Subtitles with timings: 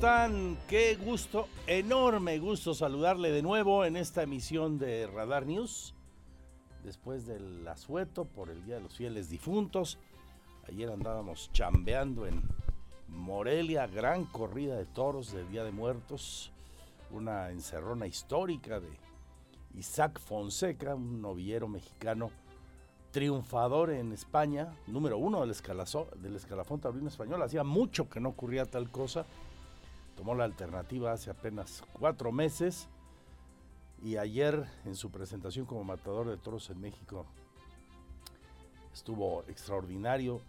[0.00, 0.56] Están?
[0.66, 5.94] Qué gusto, enorme gusto saludarle de nuevo en esta emisión de Radar News.
[6.82, 9.98] Después del asueto por el Día de los Fieles Difuntos.
[10.66, 12.40] Ayer andábamos chambeando en
[13.08, 16.50] Morelia, gran corrida de toros del Día de Muertos.
[17.10, 18.88] Una encerrona histórica de
[19.74, 22.30] Isaac Fonseca, un novillero mexicano
[23.10, 25.54] triunfador en España, número uno del,
[26.22, 27.42] del escalafón taurino español.
[27.42, 29.26] Hacía mucho que no ocurría tal cosa.
[30.20, 32.88] Tomó la alternativa hace apenas cuatro meses
[34.02, 37.24] y ayer en su presentación como matador de toros en México
[38.92, 40.42] estuvo extraordinario,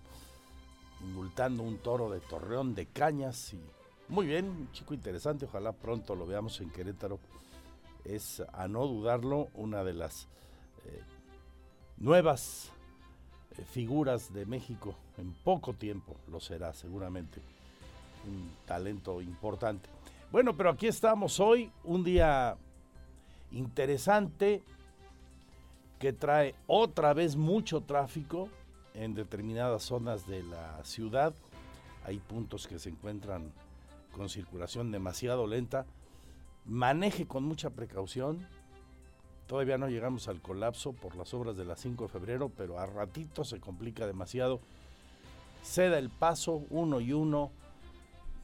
[0.99, 3.61] indultando un toro de Torreón de Cañas y
[4.09, 7.17] muy bien, un chico interesante, ojalá pronto lo veamos en Querétaro.
[8.03, 10.27] Es a no dudarlo una de las
[10.83, 11.01] eh,
[11.95, 12.73] nuevas
[13.57, 17.41] eh, figuras de México en poco tiempo, lo será seguramente.
[18.27, 19.89] Un talento importante.
[20.31, 22.55] Bueno, pero aquí estamos hoy, un día
[23.51, 24.63] interesante
[25.99, 28.49] que trae otra vez mucho tráfico
[28.93, 31.33] en determinadas zonas de la ciudad.
[32.05, 33.51] Hay puntos que se encuentran
[34.15, 35.85] con circulación demasiado lenta.
[36.65, 38.47] Maneje con mucha precaución,
[39.51, 42.85] Todavía no llegamos al colapso por las obras de la 5 de febrero, pero a
[42.85, 44.61] ratito se complica demasiado.
[45.61, 47.51] Ceda el paso uno y uno,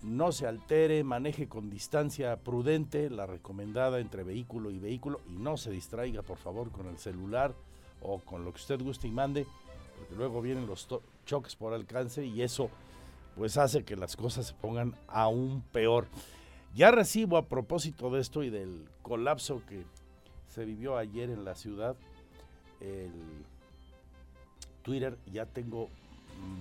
[0.03, 5.57] no se altere, maneje con distancia prudente, la recomendada entre vehículo y vehículo, y no
[5.57, 7.53] se distraiga por favor con el celular
[8.01, 9.47] o con lo que usted guste y mande,
[9.97, 10.87] porque luego vienen los
[11.25, 12.69] choques por alcance y eso
[13.35, 16.07] pues hace que las cosas se pongan aún peor.
[16.75, 19.83] Ya recibo a propósito de esto y del colapso que
[20.47, 21.95] se vivió ayer en la ciudad.
[22.79, 23.11] El
[24.83, 25.89] Twitter ya tengo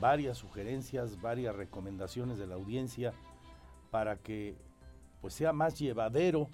[0.01, 3.13] varias sugerencias, varias recomendaciones de la audiencia
[3.91, 4.57] para que
[5.21, 6.49] pues sea más llevadero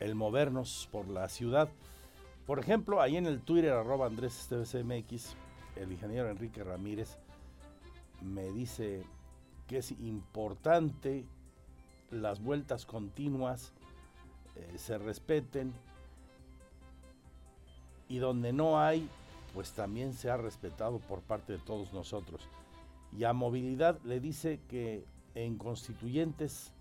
[0.00, 1.68] el movernos por la ciudad.
[2.46, 5.36] Por ejemplo, ahí en el Twitter arroba Andrés MX,
[5.76, 7.16] el ingeniero Enrique Ramírez
[8.20, 9.04] me dice
[9.66, 11.24] que es importante
[12.10, 13.72] las vueltas continuas
[14.54, 15.72] eh, se respeten
[18.08, 19.08] y donde no hay,
[19.54, 22.48] pues también se ha respetado por parte de todos nosotros.
[23.16, 25.04] Y a movilidad le dice que
[25.34, 26.72] en constituyentes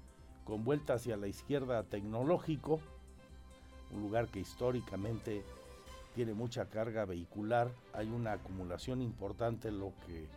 [0.46, 2.80] con vuelta hacia la izquierda tecnológico,
[3.92, 5.44] un lugar que históricamente
[6.16, 10.28] tiene mucha carga vehicular, hay una acumulación importante lo que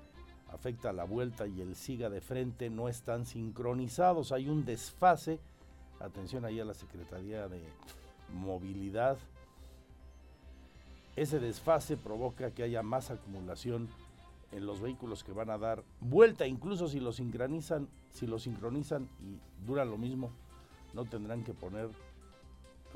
[0.52, 5.40] afecta a la vuelta y el siga de frente no están sincronizados, hay un desfase
[6.00, 7.62] atención ahí a la Secretaría de
[8.32, 9.18] Movilidad.
[11.16, 13.88] Ese desfase provoca que haya más acumulación
[14.50, 19.08] en los vehículos que van a dar vuelta, incluso si los sincronizan, si los sincronizan
[19.20, 20.30] y duran lo mismo,
[20.92, 21.90] no tendrán que poner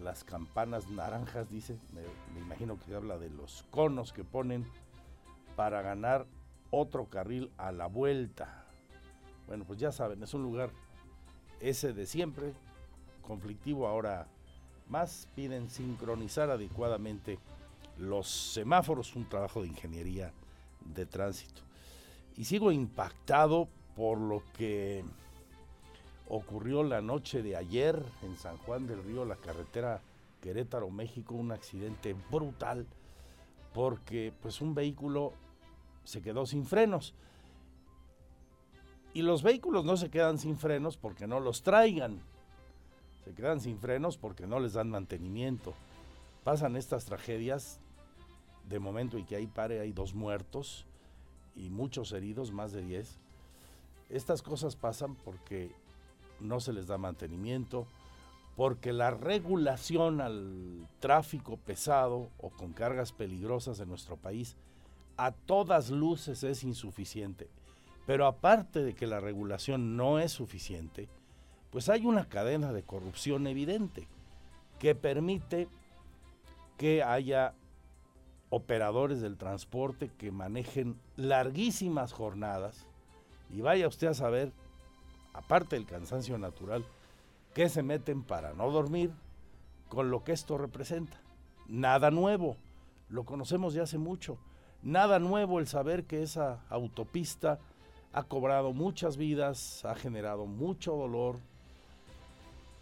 [0.03, 2.03] las campanas naranjas, dice, me,
[2.33, 4.65] me imagino que habla de los conos que ponen
[5.57, 6.27] para ganar
[6.71, 8.65] otro carril a la vuelta.
[9.47, 10.71] Bueno, pues ya saben, es un lugar
[11.61, 12.53] ese de siempre,
[13.23, 14.29] conflictivo ahora
[14.89, 17.39] más, piden sincronizar adecuadamente
[17.99, 20.33] los semáforos, un trabajo de ingeniería
[20.85, 21.63] de tránsito.
[22.37, 25.05] Y sigo impactado por lo que
[26.29, 30.01] ocurrió la noche de ayer en San Juan del Río, la carretera
[30.41, 32.87] Querétaro, México, un accidente brutal
[33.75, 35.33] porque pues un vehículo
[36.05, 37.15] se quedó sin frenos.
[39.15, 42.23] Y los vehículos no se quedan sin frenos porque no los traigan
[43.29, 45.75] se quedan sin frenos porque no les dan mantenimiento.
[46.45, 47.79] Pasan estas tragedias
[48.69, 50.87] de momento y que ahí pare hay dos muertos
[51.57, 53.19] y muchos heridos, más de 10.
[54.11, 55.73] Estas cosas pasan porque
[56.41, 57.87] no se les da mantenimiento,
[58.57, 64.57] porque la regulación al tráfico pesado o con cargas peligrosas en nuestro país
[65.17, 67.49] a todas luces es insuficiente.
[68.07, 71.09] Pero aparte de que la regulación no es suficiente,
[71.71, 74.09] pues hay una cadena de corrupción evidente
[74.79, 75.69] que permite
[76.79, 77.53] que haya
[78.51, 82.87] operadores del transporte que manejen larguísimas jornadas
[83.51, 84.53] y vaya usted a saber,
[85.33, 86.85] aparte del cansancio natural,
[87.55, 89.11] que se meten para no dormir
[89.89, 91.21] con lo que esto representa.
[91.67, 92.57] Nada nuevo,
[93.09, 94.39] lo conocemos ya hace mucho.
[94.83, 97.59] Nada nuevo el saber que esa autopista
[98.13, 101.39] ha cobrado muchas vidas, ha generado mucho dolor,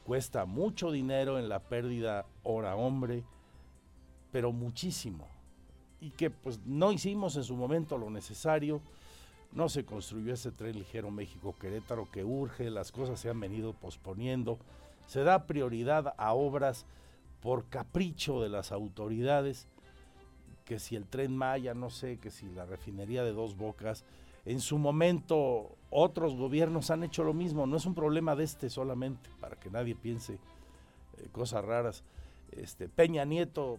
[0.04, 3.24] cuesta mucho dinero en la pérdida hora hombre,
[4.30, 5.35] pero muchísimo.
[6.00, 8.80] Y que pues no hicimos en su momento lo necesario,
[9.52, 14.58] no se construyó ese tren ligero México-Querétaro que urge, las cosas se han venido posponiendo,
[15.06, 16.84] se da prioridad a obras
[17.40, 19.68] por capricho de las autoridades,
[20.64, 24.04] que si el tren Maya, no sé, que si la refinería de dos bocas,
[24.44, 28.68] en su momento otros gobiernos han hecho lo mismo, no es un problema de este
[28.68, 32.04] solamente, para que nadie piense eh, cosas raras.
[32.52, 33.78] Este, Peña Nieto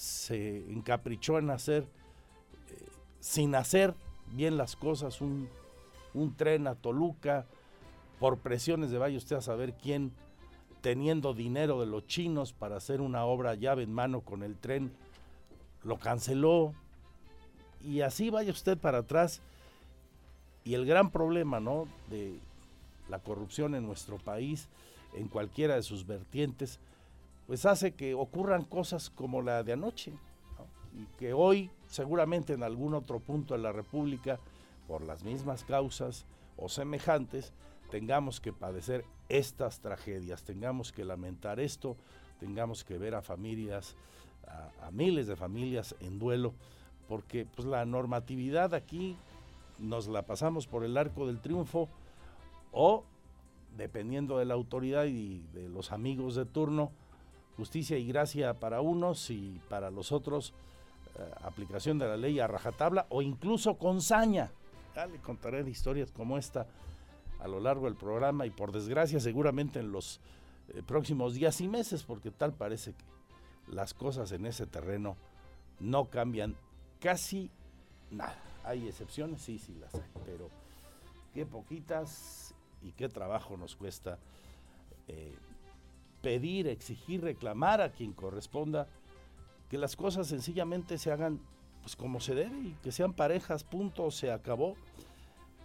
[0.00, 2.88] se encaprichó en hacer, eh,
[3.20, 3.94] sin hacer
[4.32, 5.46] bien las cosas, un,
[6.38, 7.44] tren a Toluca,
[8.18, 10.12] por presiones de vaya usted a saber quién,
[10.80, 14.90] teniendo dinero de los chinos para hacer una obra llave en mano con el tren,
[15.84, 16.72] lo canceló.
[17.82, 19.42] Y así vaya usted para atrás.
[20.64, 21.86] Y el gran problema, ¿no?
[22.08, 22.38] De
[23.10, 24.70] la corrupción en nuestro país,
[25.14, 26.80] en cualquiera de sus vertientes,
[27.50, 30.12] pues hace que ocurran cosas como la de anoche.
[30.96, 34.38] Y que hoy, seguramente en algún otro punto de la República,
[34.86, 36.26] por las mismas causas
[36.56, 37.52] o semejantes,
[37.90, 41.96] tengamos que padecer estas tragedias, tengamos que lamentar esto,
[42.38, 43.96] tengamos que ver a familias
[44.80, 46.54] a, miles de familias en duelo,
[47.08, 49.16] porque pues, la normatividad aquí
[49.80, 51.88] nos la pasamos por el arco del triunfo
[52.70, 53.02] o,
[53.76, 56.92] dependiendo de la autoridad y de los amigos de turno,
[57.60, 60.54] justicia y gracia para unos y para los otros
[61.18, 64.50] eh, aplicación de la ley a rajatabla o incluso con saña.
[64.96, 66.66] Ya le contaré historias como esta
[67.38, 70.20] a lo largo del programa y por desgracia seguramente en los
[70.68, 73.04] eh, próximos días y meses, porque tal parece que
[73.70, 75.18] las cosas en ese terreno
[75.80, 76.56] no cambian
[76.98, 77.50] casi
[78.10, 78.40] nada.
[78.64, 80.48] Hay excepciones, sí, sí las hay, pero
[81.34, 84.18] qué poquitas y qué trabajo nos cuesta
[85.08, 85.36] eh,
[86.22, 88.88] pedir, exigir, reclamar a quien corresponda
[89.68, 91.40] que las cosas sencillamente se hagan
[91.82, 94.76] pues como se debe y que sean parejas, punto, se acabó.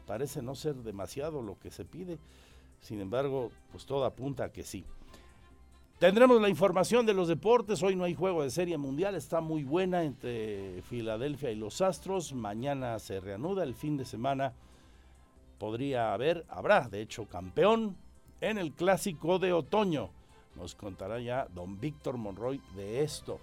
[0.06, 2.19] Parece no ser demasiado lo que se pide,
[2.80, 4.86] sin embargo, pues todo apunta a que sí.
[5.98, 7.81] Tendremos la información de los deportes.
[7.81, 9.16] Hoy no hay juego de serie mundial.
[9.16, 12.34] Está muy buena entre Filadelfia y los Astros.
[12.34, 13.63] Mañana se reanuda.
[13.63, 14.54] El fin de semana
[15.58, 17.96] podría haber, habrá de hecho campeón
[18.42, 20.10] en el clásico de otoño.
[20.56, 23.40] Nos contará ya don Víctor Monroy de esto.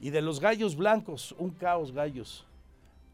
[0.00, 2.44] Y de los gallos blancos, un caos gallos.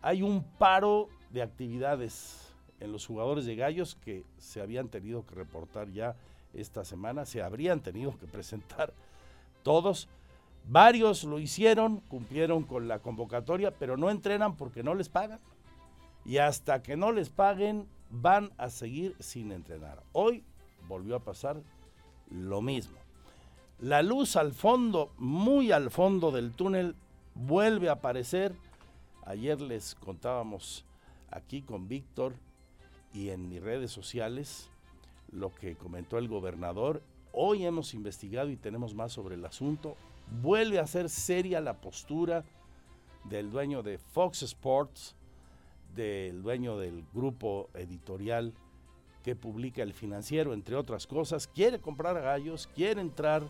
[0.02, 5.34] Hay un paro de actividades en los jugadores de gallos que se habían tenido que
[5.34, 6.16] reportar ya
[6.52, 8.92] esta semana, se habrían tenido que presentar
[9.62, 10.08] todos.
[10.66, 15.40] Varios lo hicieron, cumplieron con la convocatoria, pero no entrenan porque no les pagan.
[16.24, 20.02] Y hasta que no les paguen, van a seguir sin entrenar.
[20.12, 20.42] Hoy
[20.88, 21.60] volvió a pasar
[22.30, 22.96] lo mismo.
[23.80, 26.94] La luz al fondo, muy al fondo del túnel,
[27.34, 28.54] vuelve a aparecer.
[29.26, 30.84] Ayer les contábamos
[31.30, 32.34] aquí con Víctor
[33.12, 34.70] y en mis redes sociales
[35.32, 37.02] lo que comentó el gobernador.
[37.32, 39.96] Hoy hemos investigado y tenemos más sobre el asunto.
[40.40, 42.44] Vuelve a ser seria la postura
[43.24, 45.16] del dueño de Fox Sports,
[45.96, 48.54] del dueño del grupo editorial
[49.24, 51.48] que publica El Financiero, entre otras cosas.
[51.48, 53.42] Quiere comprar gallos, quiere entrar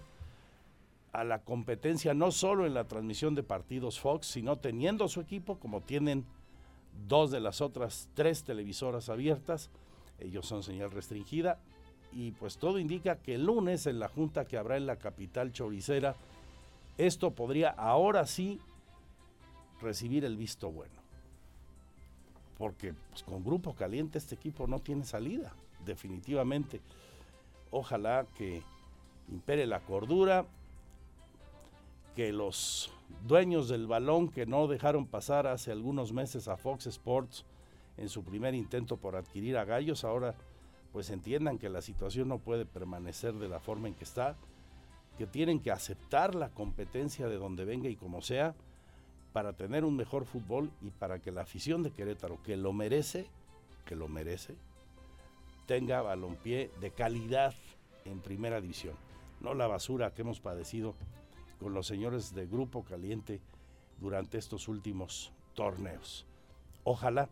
[1.14, 5.60] a la competencia no solo en la transmisión de partidos Fox, sino teniendo su equipo
[5.60, 6.26] como tienen
[7.06, 9.70] dos de las otras tres televisoras abiertas.
[10.18, 11.60] Ellos son señal restringida
[12.12, 15.52] y pues todo indica que el lunes en la junta que habrá en la capital
[15.52, 16.16] choricera,
[16.98, 18.60] esto podría ahora sí
[19.80, 20.94] recibir el visto bueno.
[22.58, 25.54] Porque pues, con grupo caliente este equipo no tiene salida,
[25.84, 26.80] definitivamente.
[27.70, 28.64] Ojalá que
[29.28, 30.44] impere la cordura,
[32.14, 32.90] que los
[33.26, 37.44] dueños del balón que no dejaron pasar hace algunos meses a Fox Sports
[37.96, 40.34] en su primer intento por adquirir a Gallos, ahora
[40.92, 44.36] pues entiendan que la situación no puede permanecer de la forma en que está,
[45.18, 48.54] que tienen que aceptar la competencia de donde venga y como sea
[49.32, 53.26] para tener un mejor fútbol y para que la afición de Querétaro, que lo merece,
[53.84, 54.54] que lo merece,
[55.66, 57.54] tenga balompié de calidad
[58.04, 58.94] en primera división.
[59.40, 60.94] No la basura que hemos padecido
[61.64, 63.40] con los señores de Grupo Caliente
[63.98, 66.26] durante estos últimos torneos.
[66.84, 67.30] Ojalá,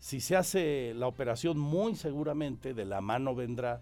[0.00, 3.80] si se hace la operación, muy seguramente de la mano vendrá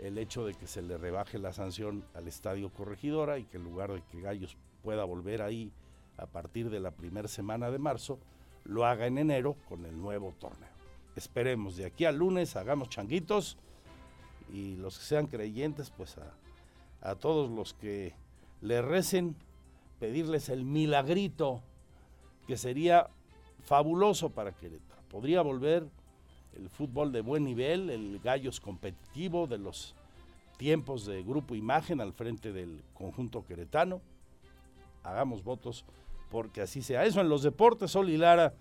[0.00, 3.62] el hecho de que se le rebaje la sanción al Estadio Corregidora y que en
[3.62, 5.70] lugar de que Gallos pueda volver ahí
[6.16, 8.18] a partir de la primera semana de marzo,
[8.64, 10.70] lo haga en enero con el nuevo torneo.
[11.14, 13.58] Esperemos, de aquí al lunes hagamos changuitos
[14.52, 16.34] y los que sean creyentes, pues a,
[17.08, 18.12] a todos los que
[18.60, 19.36] le recen,
[19.98, 21.62] pedirles el milagrito
[22.46, 23.08] que sería
[23.64, 25.02] fabuloso para Querétaro.
[25.10, 25.86] Podría volver
[26.56, 29.94] el fútbol de buen nivel, el gallos competitivo de los
[30.56, 34.00] tiempos de Grupo Imagen al frente del conjunto queretano.
[35.02, 35.84] Hagamos votos
[36.30, 37.04] porque así sea.
[37.04, 38.52] Eso en los deportes, Sol y Lara,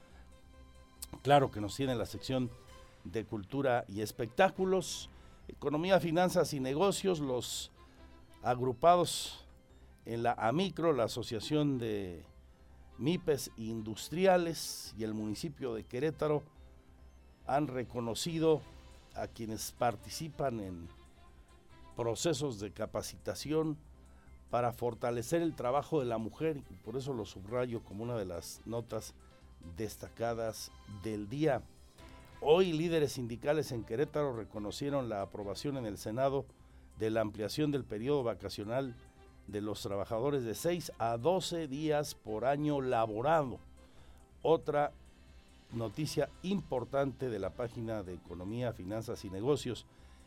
[1.24, 2.50] claro que nos tiene la sección
[3.04, 5.10] de cultura y espectáculos,
[5.48, 7.72] economía, finanzas y negocios, los
[8.44, 9.46] agrupados
[10.10, 12.24] en la AMICRO, la Asociación de
[12.98, 16.42] MIPES Industriales y el municipio de Querétaro
[17.46, 18.60] han reconocido
[19.14, 20.88] a quienes participan en
[21.96, 23.78] procesos de capacitación
[24.50, 28.26] para fortalecer el trabajo de la mujer y por eso lo subrayo como una de
[28.26, 29.14] las notas
[29.78, 30.72] destacadas
[31.04, 31.62] del día.
[32.42, 36.46] Hoy líderes sindicales en Querétaro reconocieron la aprobación en el Senado
[36.98, 38.96] de la ampliación del periodo vacacional
[39.52, 43.60] de los trabajadores de 6 a 12 días por año laborado.
[44.42, 44.92] Otra
[45.72, 49.86] noticia importante de la página de Economía, Finanzas y Negocios.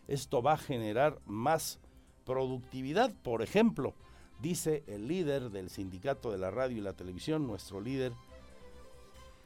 [0.08, 1.78] Esto va a generar más
[2.24, 3.94] productividad, por ejemplo,
[4.40, 8.12] dice el líder del sindicato de la radio y la televisión, nuestro líder,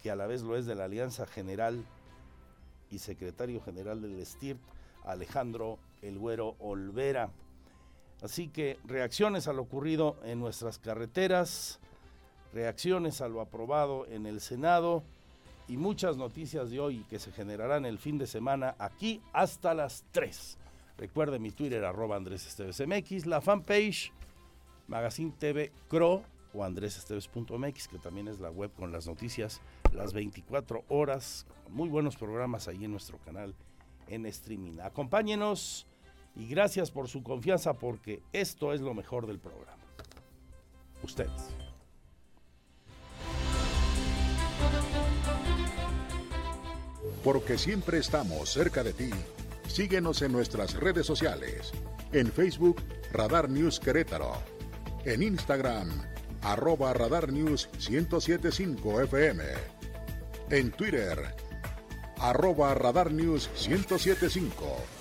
[0.03, 1.85] que a la vez lo es de la Alianza General
[2.91, 4.59] y secretario general del STIRT,
[5.05, 7.31] Alejandro El Güero Olvera.
[8.23, 11.81] Así que reacciones a lo ocurrido en nuestras carreteras,
[12.53, 15.03] reacciones a lo aprobado en el Senado
[15.69, 20.05] y muchas noticias de hoy que se generarán el fin de semana aquí hasta las
[20.13, 20.59] 3.
[20.97, 24.13] Recuerde mi Twitter arroba Andrés Esteves MX, la fanpage
[24.89, 26.23] Magazine TV Cro
[26.55, 29.61] o andresesteves.mx, que también es la web con las noticias
[29.93, 31.47] las 24 horas.
[31.71, 33.55] Muy buenos programas ahí en nuestro canal
[34.09, 34.79] en streaming.
[34.81, 35.87] Acompáñenos
[36.37, 39.83] y gracias por su confianza porque esto es lo mejor del programa.
[41.03, 41.31] Ustedes.
[47.25, 49.11] Porque siempre estamos cerca de ti.
[49.67, 51.73] Síguenos en nuestras redes sociales.
[52.13, 52.81] En Facebook,
[53.13, 54.35] Radar News Querétaro.
[55.05, 55.91] En Instagram,
[56.43, 59.43] arroba Radar News 1075 FM.
[60.51, 61.35] En Twitter,
[62.19, 64.96] arroba Radar News 1075.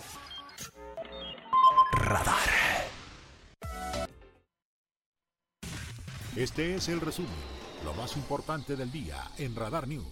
[6.36, 7.32] Este es el resumen,
[7.86, 10.06] lo más importante del día en Radar News.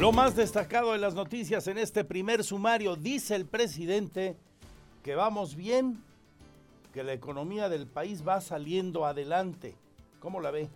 [0.00, 4.36] Lo más destacado de las noticias en este primer sumario, dice el presidente
[5.04, 6.02] que vamos bien,
[6.92, 9.76] que la economía del país va saliendo adelante.
[10.18, 10.68] ¿Cómo la ve?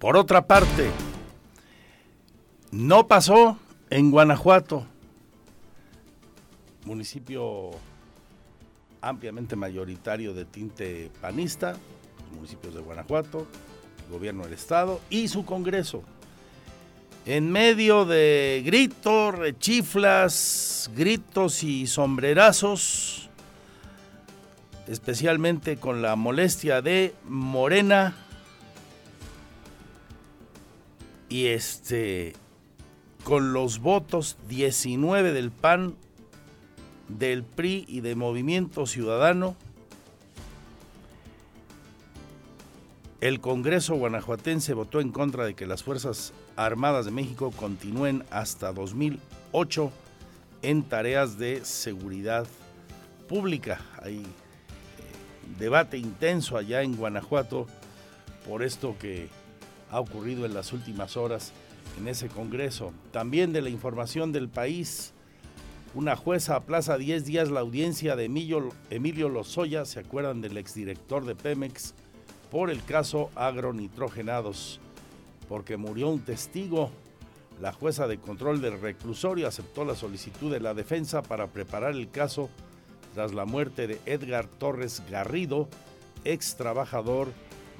[0.00, 0.90] Por otra parte,
[2.76, 4.86] no pasó en Guanajuato,
[6.84, 7.70] municipio
[9.00, 13.46] ampliamente mayoritario de tinte panista, los municipios de Guanajuato,
[14.04, 16.02] el gobierno del estado y su Congreso.
[17.24, 23.30] En medio de gritos, rechiflas, gritos y sombrerazos,
[24.86, 28.14] especialmente con la molestia de Morena,
[31.28, 32.34] y este
[33.26, 35.96] con los votos 19 del PAN,
[37.08, 39.56] del PRI y de Movimiento Ciudadano,
[43.20, 48.72] el Congreso guanajuatense votó en contra de que las Fuerzas Armadas de México continúen hasta
[48.72, 49.90] 2008
[50.62, 52.46] en tareas de seguridad
[53.28, 53.80] pública.
[54.04, 54.24] Hay eh,
[55.58, 57.66] debate intenso allá en Guanajuato
[58.48, 59.28] por esto que
[59.90, 61.52] ha ocurrido en las últimas horas
[61.98, 62.92] en ese Congreso.
[63.12, 65.12] También de la información del país,
[65.94, 71.24] una jueza aplaza 10 días la audiencia de Emilio, Emilio Lozoya, se acuerdan del exdirector
[71.24, 71.94] de Pemex,
[72.50, 74.80] por el caso agronitrogenados,
[75.48, 76.90] porque murió un testigo.
[77.60, 82.10] La jueza de control del reclusorio aceptó la solicitud de la defensa para preparar el
[82.10, 82.50] caso
[83.14, 85.68] tras la muerte de Edgar Torres Garrido,
[86.24, 87.28] ex trabajador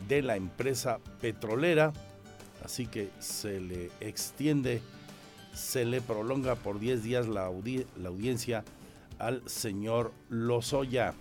[0.09, 1.93] de la empresa petrolera.
[2.67, 4.83] Así que se le extiende,
[5.55, 8.65] se le prolonga por 10 días la, audiencia
[9.21, 11.15] al señor Lozoya.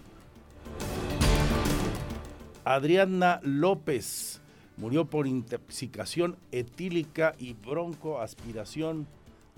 [2.64, 4.42] Adriana López
[4.78, 9.06] murió por intoxicación etílica y broncoaspiración.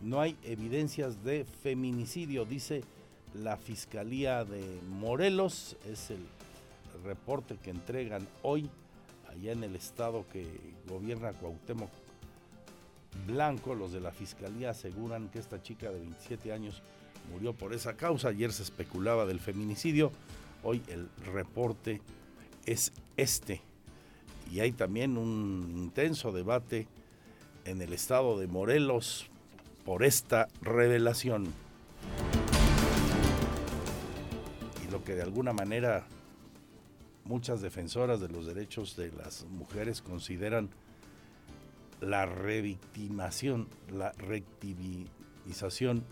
[0.04, 2.84] No hay evidencias de feminicidio, dice
[3.34, 5.78] la Fiscalía de Morelos.
[5.90, 6.20] Es el
[7.06, 8.70] reporte que entregan hoy
[9.38, 10.46] allá en el estado que
[10.88, 11.90] gobierna Cuauhtémoc
[13.28, 13.76] Blanco.
[13.76, 16.82] Los de la Fiscalía aseguran que esta chica de 27 años
[17.32, 18.30] murió por esa causa.
[18.30, 20.12] Ayer se especulaba del feminicidio.
[20.64, 22.02] Hoy el reporte
[22.66, 23.62] es este.
[24.52, 26.88] Y hay también un intenso debate
[27.66, 29.28] en el estado de Morelos
[29.86, 31.54] por esta revelación.
[34.88, 36.08] Y lo que de alguna manera
[37.28, 40.70] muchas defensoras de los derechos de las mujeres consideran
[42.02, 46.04] la revictimación, la rectivización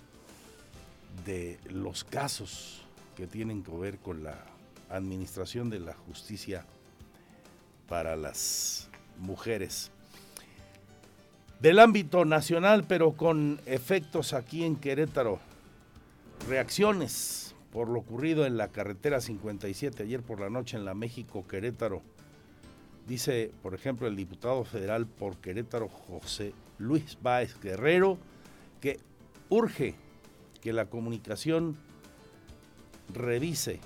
[1.26, 2.82] de los casos
[3.16, 4.44] que tienen que ver con la
[4.90, 6.66] administración de la justicia
[7.88, 9.92] para las mujeres.
[11.60, 15.40] Del ámbito nacional, pero con efectos aquí en Querétaro.
[16.50, 17.45] Reacciones
[17.76, 22.02] por lo ocurrido en la carretera 57 ayer por la noche en la México Querétaro.
[23.06, 28.18] Dice, por ejemplo, el diputado federal por Querétaro, José Luis Báez Guerrero,
[28.80, 29.02] que
[29.50, 29.94] urge
[30.62, 31.76] que la comunicación
[33.14, 33.82] revise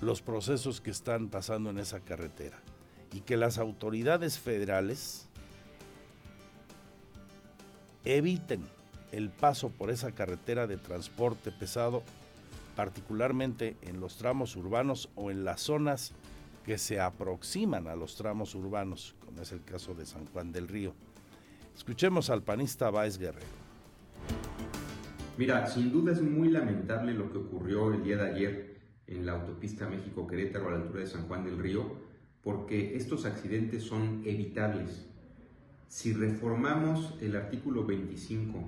[0.00, 2.58] los procesos que están pasando en esa carretera
[3.12, 5.28] y que las autoridades federales
[8.06, 8.62] eviten
[9.12, 12.02] el paso por esa carretera de transporte pesado,
[12.76, 16.12] particularmente en los tramos urbanos o en las zonas
[16.64, 20.68] que se aproximan a los tramos urbanos, como es el caso de San Juan del
[20.68, 20.94] Río.
[21.74, 23.46] Escuchemos al panista Báez Guerrero.
[25.38, 29.32] Mira, sin duda es muy lamentable lo que ocurrió el día de ayer en la
[29.32, 31.96] autopista México-Querétaro a la altura de San Juan del Río,
[32.42, 35.06] porque estos accidentes son evitables.
[35.88, 38.58] Si reformamos el artículo 25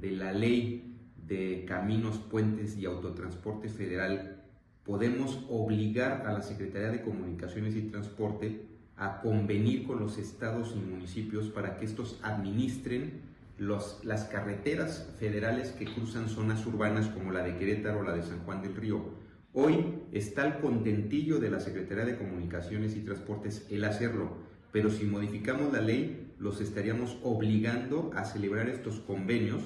[0.00, 0.85] de la ley
[1.26, 4.42] de caminos, puentes y autotransporte federal,
[4.84, 10.78] podemos obligar a la Secretaría de Comunicaciones y Transporte a convenir con los estados y
[10.78, 13.20] municipios para que estos administren
[13.58, 18.22] los, las carreteras federales que cruzan zonas urbanas como la de Querétaro o la de
[18.22, 19.26] San Juan del Río.
[19.52, 24.36] Hoy está el contentillo de la Secretaría de Comunicaciones y Transportes el hacerlo,
[24.70, 29.62] pero si modificamos la ley, los estaríamos obligando a celebrar estos convenios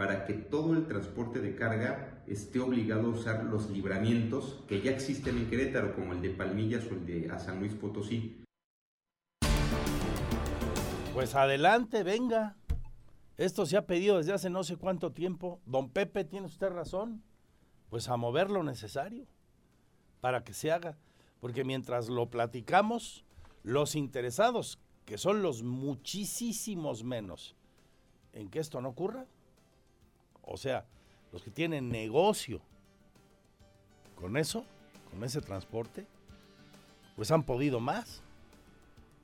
[0.00, 4.92] para que todo el transporte de carga esté obligado a usar los libramientos que ya
[4.92, 8.42] existen en Querétaro, como el de Palmillas o el de San Luis Potosí.
[11.12, 12.56] Pues adelante, venga.
[13.36, 15.60] Esto se ha pedido desde hace no sé cuánto tiempo.
[15.66, 17.22] Don Pepe, tiene usted razón
[17.90, 19.26] pues a mover lo necesario
[20.22, 20.96] para que se haga.
[21.40, 23.26] Porque mientras lo platicamos,
[23.64, 27.54] los interesados, que son los muchísimos menos
[28.32, 29.26] en que esto no ocurra,
[30.50, 30.84] o sea,
[31.32, 32.60] los que tienen negocio
[34.16, 34.64] con eso,
[35.10, 36.06] con ese transporte,
[37.16, 38.22] pues han podido más.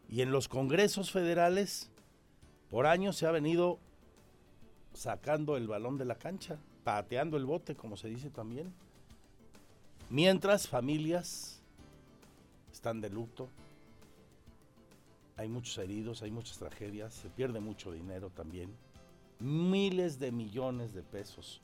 [0.09, 1.91] Y en los congresos federales,
[2.71, 3.79] por años se ha venido
[4.95, 8.73] sacando el balón de la cancha pateando el bote, como se dice también.
[10.09, 11.61] Mientras familias
[12.73, 13.49] están de luto,
[15.37, 18.73] hay muchos heridos, hay muchas tragedias, se pierde mucho dinero también,
[19.41, 21.61] miles de millones de pesos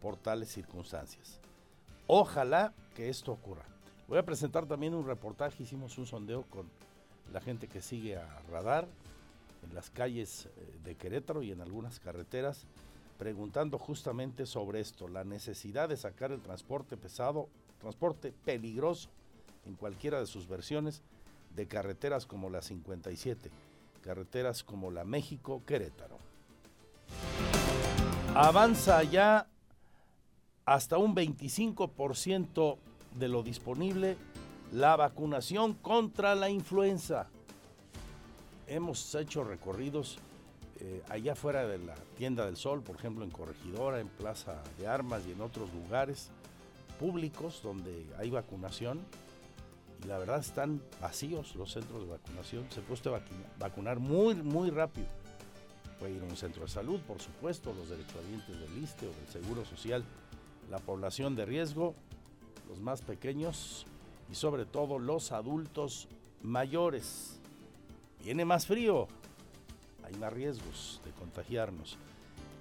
[0.00, 1.40] por tales circunstancias.
[2.06, 3.64] Ojalá que esto ocurra.
[4.08, 6.68] Voy a presentar también un reportaje, hicimos un sondeo con
[7.32, 8.86] la gente que sigue a Radar
[9.62, 12.66] en las calles eh, de Querétaro y en algunas carreteras
[13.22, 19.10] preguntando justamente sobre esto, la necesidad de sacar el transporte pesado, transporte peligroso
[19.64, 21.02] en cualquiera de sus versiones
[21.54, 23.48] de carreteras como la 57,
[24.02, 26.31] carreteras como la México-Querétaro.
[28.34, 29.46] Avanza ya
[30.64, 32.78] hasta un 25%
[33.14, 34.16] de lo disponible
[34.72, 37.28] la vacunación contra la influenza.
[38.66, 40.18] Hemos hecho recorridos
[40.80, 44.86] eh, allá fuera de la tienda del sol, por ejemplo en Corregidora, en Plaza de
[44.86, 46.30] Armas y en otros lugares
[46.98, 49.00] públicos donde hay vacunación.
[50.02, 52.66] Y la verdad están vacíos los centros de vacunación.
[52.70, 53.22] Se puede
[53.58, 55.06] vacunar muy, muy rápido.
[56.02, 59.28] Puede ir a un centro de salud, por supuesto, los derechohabientes del ISTE o del
[59.28, 60.04] Seguro Social.
[60.68, 61.94] La población de riesgo,
[62.68, 63.86] los más pequeños
[64.28, 66.08] y sobre todo los adultos
[66.42, 67.38] mayores.
[68.24, 69.06] Viene más frío,
[70.02, 71.96] hay más riesgos de contagiarnos.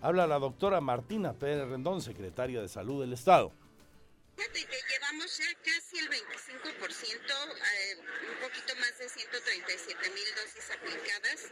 [0.04, 3.51] Habla la doctora Martina Pérez Rendón, secretaria de Salud del Estado
[5.12, 7.98] llevamos ya casi el 25%, eh,
[8.30, 11.48] un poquito más de 137 mil dosis aplicadas.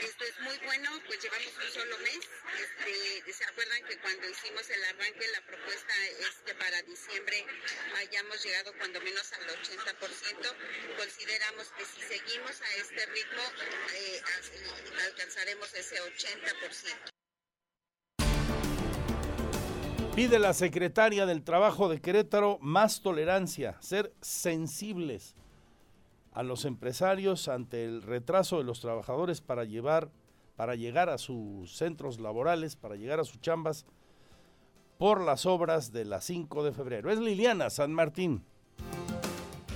[0.00, 2.20] Esto es muy bueno, pues llevamos un solo mes.
[2.60, 7.44] Este, ¿Se acuerdan que cuando hicimos el arranque la propuesta es que para diciembre
[7.96, 10.96] hayamos llegado cuando menos al 80%?
[10.96, 13.42] Consideramos que si seguimos a este ritmo
[13.94, 14.22] eh,
[15.04, 17.21] alcanzaremos ese 80%.
[20.14, 25.34] Pide la secretaria del Trabajo de Querétaro más tolerancia, ser sensibles
[26.32, 30.10] a los empresarios ante el retraso de los trabajadores para llevar
[30.54, 33.86] para llegar a sus centros laborales, para llegar a sus chambas
[34.98, 37.10] por las obras de la 5 de febrero.
[37.10, 38.44] Es Liliana San Martín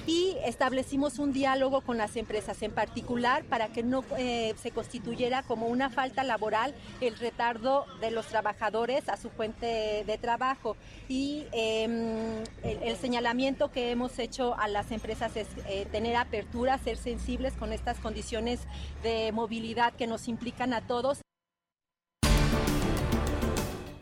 [0.07, 5.43] y establecimos un diálogo con las empresas en particular para que no eh, se constituyera
[5.43, 10.77] como una falta laboral el retardo de los trabajadores a su fuente de trabajo.
[11.09, 16.97] Y em, el, señalamiento que hemos hecho a las empresas es eh, tener apertura, ser
[16.97, 18.61] sensibles con estas condiciones
[19.03, 21.21] de movilidad que nos implican a todos.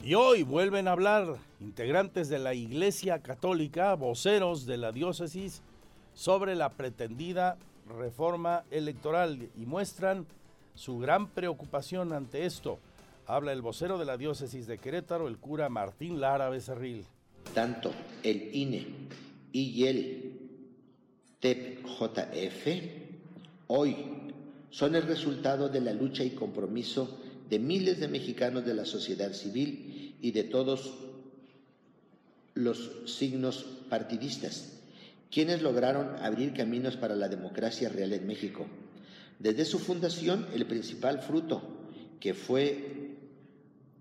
[0.02, 5.62] Y hoy vuelven a hablar integrantes de la Iglesia Católica, voceros de la diócesis,
[6.14, 7.58] sobre la pretendida
[7.98, 10.26] reforma electoral y muestran
[10.74, 12.78] su gran preocupación ante esto.
[13.26, 17.04] Habla el vocero de la diócesis de Querétaro, el cura Martín Lara Becerril.
[17.54, 18.86] Tanto el INE
[19.52, 20.40] y el
[21.40, 22.66] TEPJF
[23.66, 23.96] hoy
[24.70, 29.32] son el resultado de la lucha y compromiso de miles de mexicanos de la sociedad
[29.32, 30.94] civil y de todos
[32.54, 34.73] los signos partidistas
[35.34, 38.66] quienes lograron abrir caminos para la democracia real en México.
[39.40, 41.60] Desde su fundación, el principal fruto,
[42.20, 43.16] que fue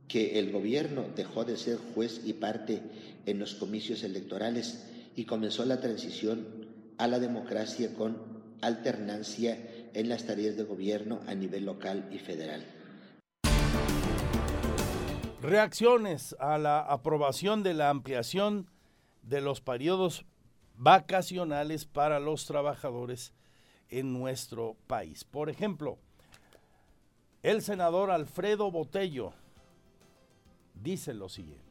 [0.07, 2.83] que el gobierno dejó de ser juez y parte
[3.25, 6.45] en los comicios electorales y comenzó la transición
[6.99, 8.15] a la democracia con
[8.61, 9.57] alternancia
[9.95, 12.63] en las tareas de gobierno a nivel local y federal.
[15.41, 18.69] Reacciones a la aprobación de la ampliación
[19.23, 20.27] de los periodos
[20.75, 23.33] vacacionales para los trabajadores
[23.89, 25.23] en nuestro país.
[25.23, 25.97] Por ejemplo,
[27.41, 29.33] el senador Alfredo Botello
[30.73, 31.63] dice lo siguiente.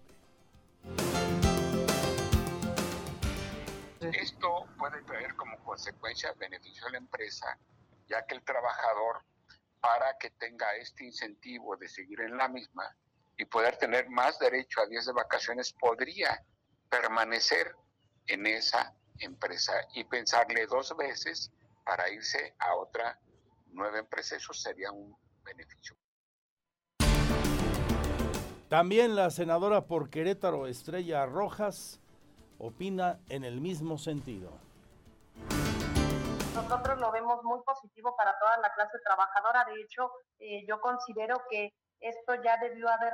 [4.01, 7.59] Esto puede traer como consecuencia beneficio a la empresa,
[8.09, 9.23] ya que el trabajador,
[9.81, 12.85] para que tenga este incentivo de seguir en la misma
[13.37, 16.45] y poder tener más derecho a días de vacaciones, podría
[16.88, 17.75] permanecer
[18.27, 21.51] en esa empresa y pensarle dos veces
[21.85, 23.19] para irse a otra
[23.73, 24.37] nueva empresa.
[24.37, 25.97] Eso sería un beneficio.
[28.69, 32.01] También la senadora por Querétaro, Estrella Rojas,
[32.59, 34.51] opina en el mismo sentido.
[36.55, 39.65] Nosotros lo vemos muy positivo para toda la clase trabajadora.
[39.65, 43.13] De hecho, eh, yo considero que esto ya debió haber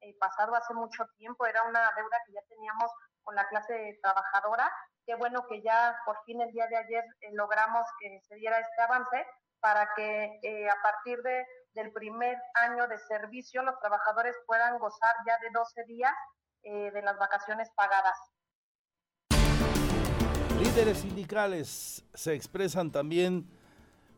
[0.00, 1.46] eh, pasado hace mucho tiempo.
[1.46, 2.90] Era una deuda que ya teníamos
[3.28, 4.72] con la clase trabajadora.
[5.04, 8.58] Qué bueno que ya por fin el día de ayer eh, logramos que se diera
[8.58, 9.26] este avance
[9.60, 15.14] para que eh, a partir de, del primer año de servicio los trabajadores puedan gozar
[15.26, 16.12] ya de 12 días
[16.62, 18.16] eh, de las vacaciones pagadas.
[20.58, 23.46] Líderes sindicales se expresan también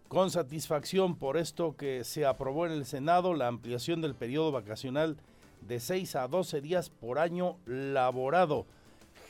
[0.06, 5.20] con satisfacción por esto que se aprobó en el Senado la ampliación del periodo vacacional
[5.62, 8.66] de 6 a 12 días por año laborado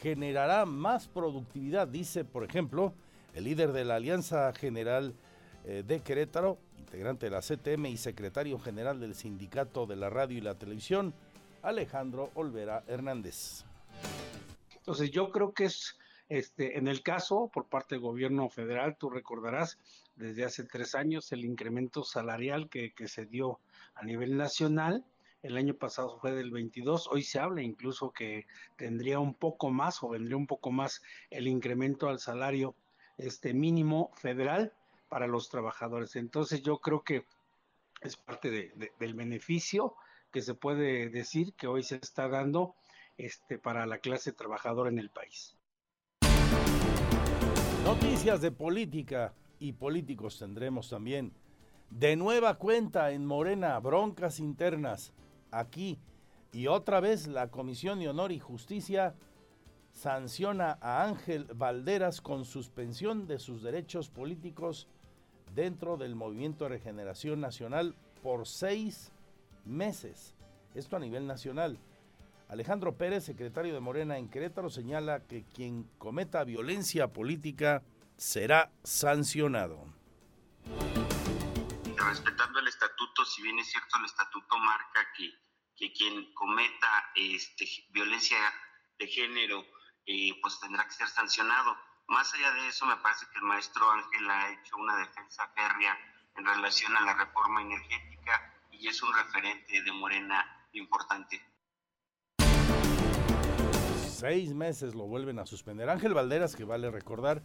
[0.00, 2.94] generará más productividad, dice, por ejemplo,
[3.34, 5.14] el líder de la Alianza General
[5.64, 10.38] eh, de Querétaro, integrante de la CTM y secretario general del Sindicato de la Radio
[10.38, 11.12] y la Televisión,
[11.62, 13.64] Alejandro Olvera Hernández.
[14.76, 15.98] Entonces yo creo que es,
[16.30, 19.78] este, en el caso por parte del gobierno federal, tú recordarás,
[20.16, 23.58] desde hace tres años el incremento salarial que, que se dio
[23.94, 25.04] a nivel nacional,
[25.42, 30.02] el año pasado fue del 22, hoy se habla incluso que tendría un poco más
[30.02, 32.74] o vendría un poco más el incremento al salario
[33.16, 34.72] este mínimo federal
[35.08, 36.16] para los trabajadores.
[36.16, 37.24] Entonces yo creo que
[38.02, 39.94] es parte del beneficio
[40.30, 42.74] que se puede decir que hoy se está dando
[43.18, 45.56] este, para la clase trabajadora en el país.
[47.84, 51.32] Noticias de política y políticos tendremos también.
[51.90, 55.12] De nueva cuenta en Morena, broncas internas
[55.50, 55.98] aquí.
[56.52, 59.14] Y otra vez la Comisión de Honor y Justicia
[59.92, 64.88] sanciona a Ángel Valderas con suspensión de sus derechos políticos
[65.54, 69.12] dentro del Movimiento de Regeneración Nacional por seis
[69.64, 70.34] meses.
[70.74, 71.78] Esto a nivel nacional.
[72.48, 77.82] Alejandro Pérez, secretario de Morena en Querétaro, señala que quien cometa violencia política
[78.16, 79.84] será sancionado.
[83.30, 85.32] Si bien es cierto, el estatuto marca que,
[85.76, 88.38] que quien cometa este, violencia
[88.98, 89.64] de género
[90.04, 91.76] eh, pues tendrá que ser sancionado.
[92.08, 95.96] Más allá de eso, me parece que el maestro Ángel ha hecho una defensa férrea
[96.36, 101.40] en relación a la reforma energética y es un referente de Morena importante.
[104.08, 105.88] Seis meses lo vuelven a suspender.
[105.88, 107.42] Ángel Valderas, que vale recordar,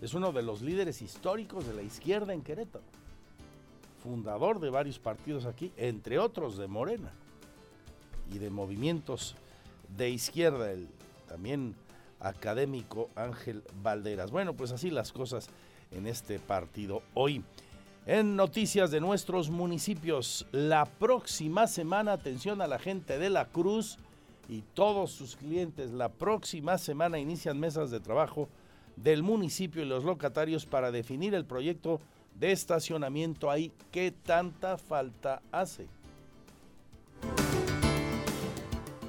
[0.00, 2.84] es uno de los líderes históricos de la izquierda en Querétaro.
[4.04, 7.10] Fundador de varios partidos aquí, entre otros de Morena
[8.30, 9.34] y de movimientos
[9.96, 10.70] de izquierda.
[10.70, 10.88] El
[11.26, 11.74] también
[12.20, 14.30] académico Ángel Valderas.
[14.30, 15.48] Bueno, pues así las cosas
[15.90, 17.42] en este partido hoy.
[18.04, 23.96] En noticias de nuestros municipios, la próxima semana, atención a la gente de la Cruz
[24.50, 28.50] y todos sus clientes, la próxima semana inician mesas de trabajo
[28.96, 32.02] del municipio y los locatarios para definir el proyecto
[32.34, 33.72] de estacionamiento ahí.
[33.90, 35.88] ¿Qué tanta falta hace?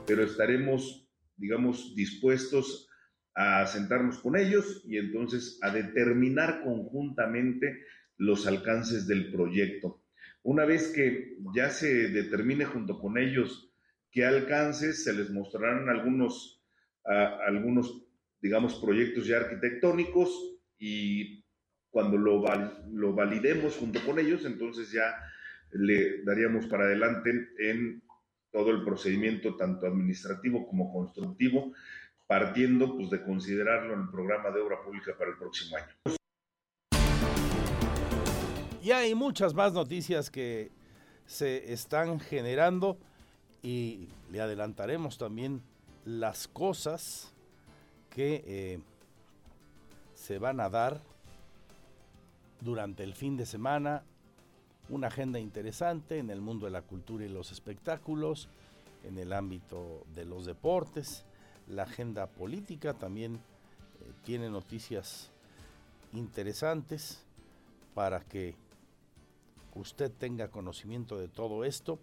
[0.07, 2.89] Pero estaremos, digamos, dispuestos
[3.33, 7.83] a sentarnos con ellos y entonces a determinar conjuntamente
[8.17, 10.03] los alcances del proyecto.
[10.43, 13.73] Una vez que ya se determine junto con ellos
[14.11, 16.63] qué alcances, se les mostrarán algunos,
[17.03, 18.05] algunos
[18.41, 21.44] digamos, proyectos ya arquitectónicos y
[21.95, 22.43] cuando lo,
[22.91, 25.15] lo validemos junto con ellos, entonces ya
[25.71, 28.03] le daríamos para adelante en
[28.51, 31.71] todo el procedimiento, tanto administrativo como constructivo,
[32.27, 36.17] partiendo pues, de considerarlo en el programa de obra pública para el próximo año.
[38.83, 40.71] Y hay muchas más noticias que
[41.25, 42.97] se están generando
[43.63, 45.61] y le adelantaremos también
[46.03, 47.33] las cosas
[48.09, 48.79] que eh,
[50.13, 51.14] se van a dar
[52.65, 54.03] durante el fin de semana.
[54.89, 58.49] Una agenda interesante en el mundo de la cultura y los espectáculos,
[59.05, 61.23] en el ámbito de los deportes
[61.67, 63.39] la agenda política también eh,
[64.23, 65.31] tiene noticias
[66.13, 67.23] interesantes
[67.93, 68.55] para que
[69.73, 71.99] usted tenga conocimiento de todo esto.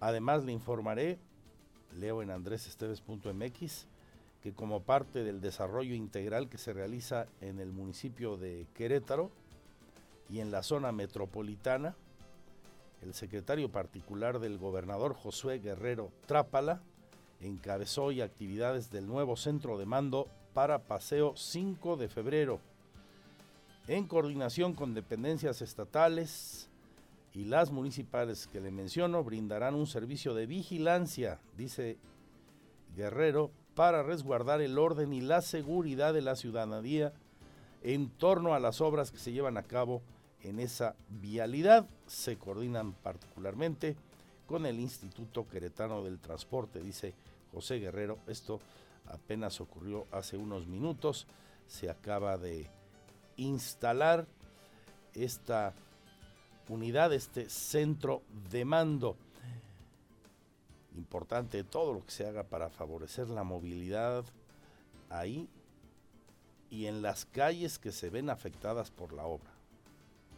[0.00, 1.18] Además le informaré,
[1.98, 3.86] leo en andresesteves.mx,
[4.46, 9.32] que como parte del desarrollo integral que se realiza en el municipio de Querétaro
[10.30, 11.96] y en la zona metropolitana,
[13.02, 16.80] el secretario particular del gobernador Josué Guerrero Trápala
[17.40, 22.60] encabezó hoy actividades del nuevo centro de mando para Paseo 5 de febrero,
[23.88, 26.70] en coordinación con dependencias estatales
[27.34, 31.98] y las municipales que le menciono, brindarán un servicio de vigilancia, dice
[32.94, 37.12] Guerrero, para resguardar el orden y la seguridad de la ciudadanía
[37.82, 40.02] en torno a las obras que se llevan a cabo
[40.42, 41.86] en esa vialidad.
[42.06, 43.94] Se coordinan particularmente
[44.46, 47.12] con el Instituto Queretano del Transporte, dice
[47.52, 48.18] José Guerrero.
[48.26, 48.60] Esto
[49.08, 51.26] apenas ocurrió hace unos minutos.
[51.66, 52.70] Se acaba de
[53.36, 54.26] instalar
[55.12, 55.74] esta
[56.70, 59.18] unidad, este centro de mando.
[60.96, 64.24] Importante todo lo que se haga para favorecer la movilidad
[65.10, 65.48] ahí
[66.70, 69.50] y en las calles que se ven afectadas por la obra.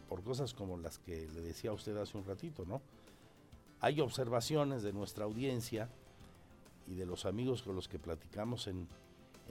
[0.07, 2.81] Por cosas como las que le decía a usted hace un ratito, ¿no?
[3.79, 5.89] Hay observaciones de nuestra audiencia
[6.87, 8.87] y de los amigos con los que platicamos en,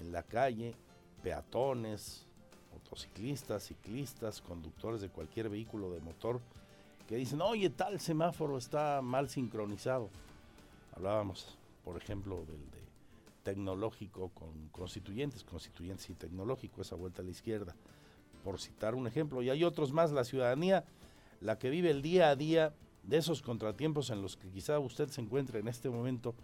[0.01, 0.75] en la calle,
[1.23, 2.27] peatones,
[2.73, 6.41] motociclistas, ciclistas, conductores de cualquier vehículo de motor,
[7.09, 10.11] que dicen, oye, tal semáforo está mal sincronizado.
[10.99, 12.89] Hablábamos, por ejemplo, del de
[13.45, 17.77] tecnológico con constituyentes, constituyentes y tecnológico, esa vuelta a la izquierda,
[18.43, 19.41] por citar un ejemplo.
[19.41, 20.85] Y hay otros más, la ciudadanía,
[21.41, 25.09] la que vive el día a día de esos contratiempos en los que quizá usted
[25.09, 26.35] se encuentre en este momento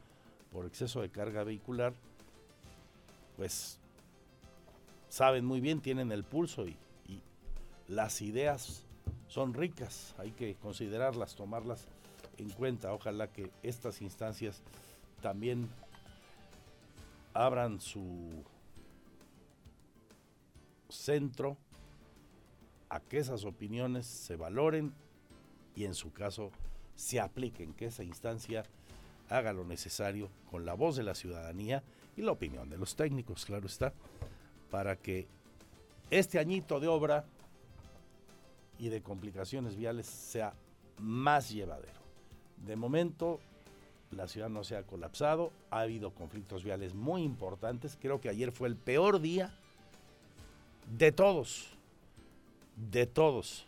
[0.53, 1.93] por exceso de carga vehicular,
[3.37, 3.81] pues
[5.09, 6.77] saben muy bien, tienen el pulso y,
[7.09, 7.21] y
[7.89, 8.85] las ideas
[9.27, 11.89] son ricas, hay que considerarlas, tomarlas
[12.39, 12.93] en cuenta.
[12.93, 14.63] Ojalá que estas instancias
[15.23, 15.69] también
[17.33, 18.45] abran su
[20.89, 21.57] centro
[22.89, 24.95] a que esas opiniones se valoren
[25.75, 26.51] y en su caso
[26.95, 28.65] se apliquen, que esa instancia
[29.29, 31.83] haga lo necesario con la voz de la ciudadanía
[32.17, 33.93] y la opinión de los técnicos, claro está,
[34.71, 35.27] para que
[36.11, 37.25] este añito de obra
[38.79, 40.55] y de complicaciones viales sea
[40.99, 42.04] más llevadero.
[42.59, 43.41] De momento,
[44.11, 48.53] la ciudad no se ha colapsado, ha habido conflictos viales muy importantes, creo que ayer
[48.53, 49.55] fue el peor día
[50.97, 51.69] de todos,
[52.77, 53.67] de todos,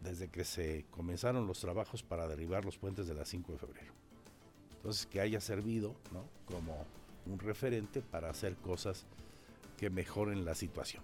[0.00, 3.92] desde que se comenzaron los trabajos para derribar los puentes de la 5 de febrero.
[4.76, 5.94] Entonces, que haya servido
[6.44, 6.84] como
[7.26, 9.06] un referente para hacer cosas
[9.78, 11.02] que mejoren la situación.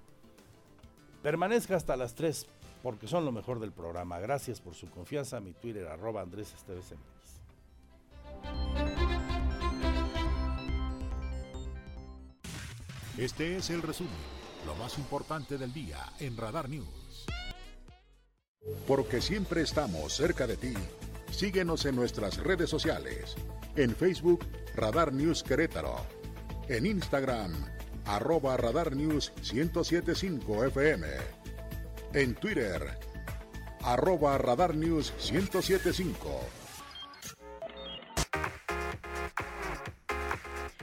[1.23, 2.47] Permanezca hasta las 3
[2.83, 4.19] porque son lo mejor del programa.
[4.19, 5.40] Gracias por su confianza.
[5.40, 6.95] Mi Twitter arroba Andrés Esteves
[13.19, 14.12] Este es el resumen,
[14.66, 17.27] lo más importante del día en Radar News.
[18.87, 20.75] Porque siempre estamos cerca de ti,
[21.31, 23.37] síguenos en nuestras redes sociales.
[23.77, 25.97] En Facebook, Radar News Querétaro.
[26.69, 27.53] En Instagram,
[28.07, 31.07] arroba Radar News 1075 FM.
[32.12, 32.83] En Twitter,
[33.83, 36.60] arroba Radar News 1075.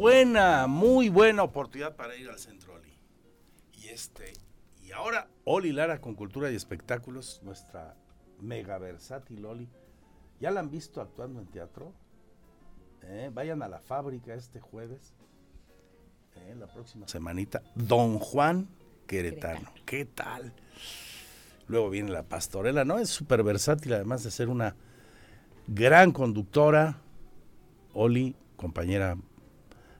[0.00, 2.98] Buena, muy buena oportunidad para ir al centro Oli.
[3.74, 4.32] Y este,
[4.82, 7.96] y ahora Oli Lara con Cultura y Espectáculos, nuestra
[8.40, 9.68] mega versátil Oli.
[10.40, 11.92] ¿Ya la han visto actuando en teatro?
[13.02, 15.14] Eh, vayan a la fábrica este jueves,
[16.36, 17.62] eh, la próxima semanita.
[17.74, 18.68] Don Juan
[19.06, 19.70] Queretano.
[19.84, 20.54] ¿Qué tal?
[21.68, 22.98] Luego viene la pastorela, ¿no?
[22.98, 24.76] Es súper versátil, además de ser una
[25.66, 27.02] gran conductora.
[27.92, 29.18] Oli, compañera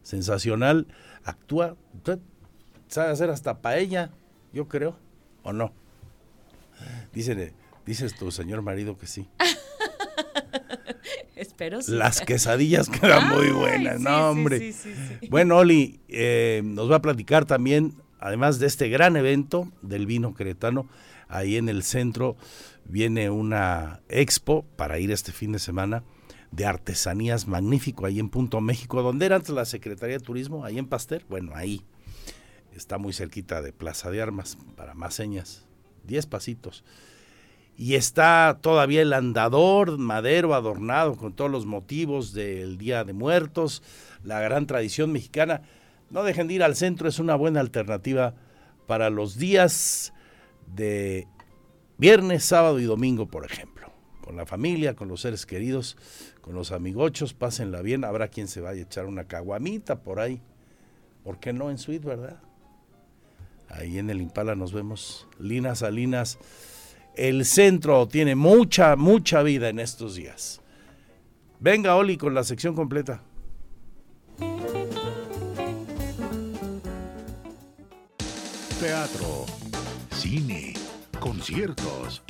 [0.02, 0.86] sensacional,
[1.24, 1.76] actúa,
[2.88, 4.10] sabe hacer hasta paella,
[4.52, 4.96] yo creo,
[5.42, 5.72] ¿o no?
[7.12, 7.52] Dice,
[7.86, 9.28] dices tu señor marido que sí.
[11.36, 11.92] Espero sí.
[11.92, 14.74] Las quesadillas quedan muy buenas, no hombre.
[15.30, 20.34] bueno, Oli, eh, nos va a platicar también, además de este gran evento del vino
[20.34, 20.88] cretano,
[21.28, 22.36] ahí en el centro
[22.84, 26.02] viene una expo para ir este fin de semana
[26.50, 30.78] de artesanías magnífico ahí en Punto México, donde era antes la Secretaría de Turismo, ahí
[30.78, 31.82] en Pasteur, bueno, ahí
[32.74, 35.66] está muy cerquita de Plaza de Armas, para más señas,
[36.04, 36.84] diez pasitos.
[37.76, 43.82] Y está todavía el andador madero adornado con todos los motivos del Día de Muertos,
[44.22, 45.62] la gran tradición mexicana.
[46.10, 48.34] No dejen de ir al centro, es una buena alternativa
[48.86, 50.12] para los días
[50.66, 51.26] de
[51.96, 53.90] viernes, sábado y domingo, por ejemplo.
[54.20, 55.96] Con la familia, con los seres queridos,
[56.40, 58.04] con los amigochos, pásenla bien.
[58.04, 60.40] Habrá quien se vaya a echar una caguamita por ahí.
[61.24, 62.40] ¿Por qué no en suite, verdad?
[63.68, 65.28] Ahí en el Impala nos vemos.
[65.38, 66.38] Lina Salinas.
[67.14, 70.60] El centro tiene mucha, mucha vida en estos días.
[71.58, 73.22] Venga, Oli, con la sección completa.
[78.80, 79.44] Teatro,
[80.10, 80.72] cine,
[81.20, 82.22] conciertos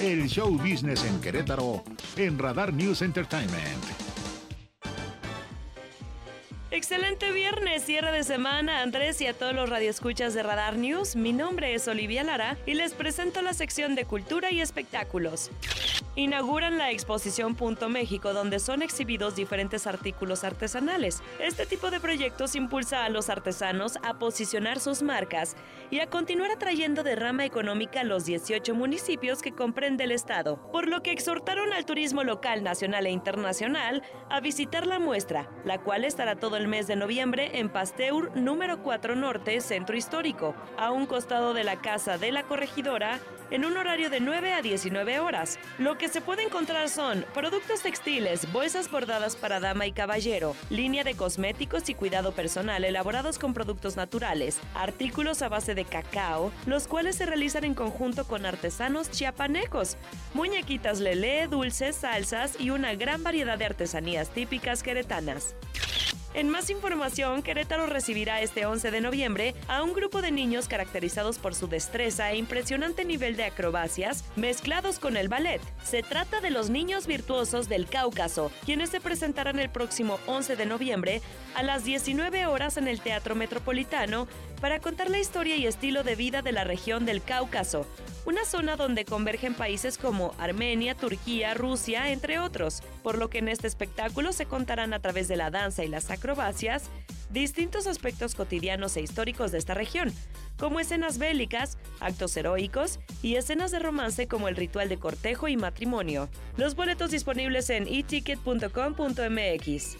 [0.00, 1.84] el show business en Querétaro
[2.16, 4.13] en Radar News Entertainment.
[6.74, 11.14] Excelente viernes, cierre de semana, Andrés y a todos los radioescuchas de Radar News.
[11.14, 15.52] Mi nombre es Olivia Lara y les presento la sección de Cultura y Espectáculos.
[16.16, 21.22] Inauguran la exposición Punto México, donde son exhibidos diferentes artículos artesanales.
[21.38, 25.54] Este tipo de proyectos impulsa a los artesanos a posicionar sus marcas
[25.92, 30.88] y a continuar atrayendo derrama económica a los 18 municipios que comprende el estado, por
[30.88, 36.04] lo que exhortaron al turismo local, nacional e internacional a visitar la muestra, la cual
[36.04, 41.06] estará todo el mes de noviembre en Pasteur, número 4 Norte, Centro Histórico, a un
[41.06, 45.58] costado de la Casa de la Corregidora, en un horario de 9 a 19 horas.
[45.78, 51.04] Lo que se puede encontrar son productos textiles, bolsas bordadas para dama y caballero, línea
[51.04, 56.86] de cosméticos y cuidado personal elaborados con productos naturales, artículos a base de cacao, los
[56.86, 59.96] cuales se realizan en conjunto con artesanos chiapanecos,
[60.32, 65.54] muñequitas lelé, dulces, salsas y una gran variedad de artesanías típicas queretanas.
[66.34, 71.38] En más información, Querétaro recibirá este 11 de noviembre a un grupo de niños caracterizados
[71.38, 75.60] por su destreza e impresionante nivel de acrobacias mezclados con el ballet.
[75.84, 80.66] Se trata de los niños virtuosos del Cáucaso, quienes se presentarán el próximo 11 de
[80.66, 81.22] noviembre
[81.54, 84.26] a las 19 horas en el Teatro Metropolitano
[84.64, 87.86] para contar la historia y estilo de vida de la región del Cáucaso,
[88.24, 93.48] una zona donde convergen países como Armenia, Turquía, Rusia, entre otros, por lo que en
[93.48, 96.84] este espectáculo se contarán a través de la danza y las acrobacias
[97.28, 100.10] distintos aspectos cotidianos e históricos de esta región,
[100.58, 105.58] como escenas bélicas, actos heroicos y escenas de romance como el ritual de cortejo y
[105.58, 106.30] matrimonio.
[106.56, 109.98] Los boletos disponibles en eticket.com.mx.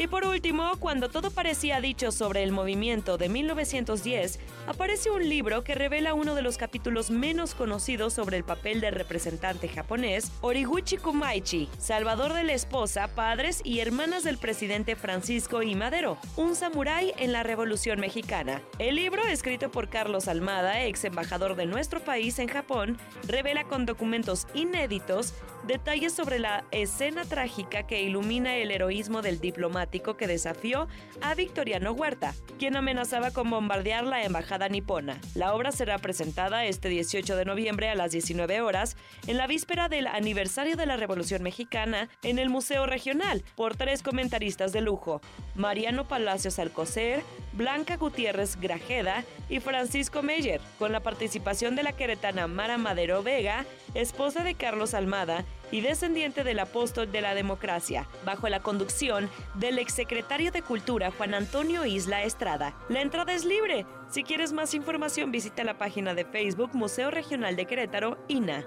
[0.00, 4.38] Y por último, cuando todo parecía dicho sobre el movimiento de 1910,
[4.68, 8.94] aparece un libro que revela uno de los capítulos menos conocidos sobre el papel del
[8.94, 15.74] representante japonés, Origuchi Kumaichi, salvador de la esposa, padres y hermanas del presidente Francisco I.
[15.74, 18.60] Madero, un samurái en la Revolución Mexicana.
[18.78, 23.86] El libro, escrito por Carlos Almada, ex embajador de nuestro país en Japón, revela con
[23.86, 25.32] documentos inéditos
[25.66, 30.88] detalles sobre la escena trágica que ilumina el heroísmo del diplomático que desafió
[31.20, 35.20] a Victoriano Huerta, quien amenazaba con bombardear la embajada nipona.
[35.36, 38.96] La obra será presentada este 18 de noviembre a las 19 horas
[39.28, 44.02] en la víspera del aniversario de la Revolución Mexicana en el Museo Regional por tres
[44.02, 45.20] comentaristas de lujo,
[45.54, 52.46] Mariano Palacios Alcocer, Blanca Gutiérrez Grajeda y Francisco Meyer, con la participación de la queretana
[52.46, 58.48] Mara Madero Vega, esposa de Carlos Almada y descendiente del apóstol de la democracia, bajo
[58.48, 62.76] la conducción del exsecretario de Cultura Juan Antonio Isla Estrada.
[62.88, 63.86] La entrada es libre.
[64.10, 68.66] Si quieres más información, visita la página de Facebook Museo Regional de Querétaro, INA.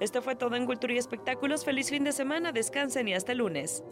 [0.00, 1.64] Esto fue todo en Cultura y Espectáculos.
[1.64, 3.84] Feliz fin de semana, descansen y hasta lunes.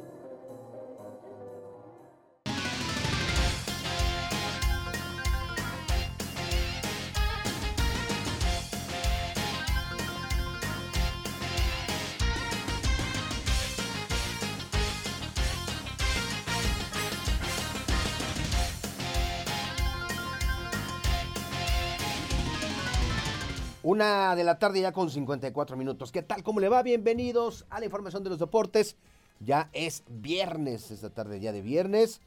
[23.91, 26.13] Una de la tarde ya con 54 minutos.
[26.13, 26.43] ¿Qué tal?
[26.43, 26.83] ¿Cómo le va?
[26.83, 28.99] Bienvenidos a la información de los deportes.
[29.41, 32.21] Ya es viernes, esta tarde ya de viernes,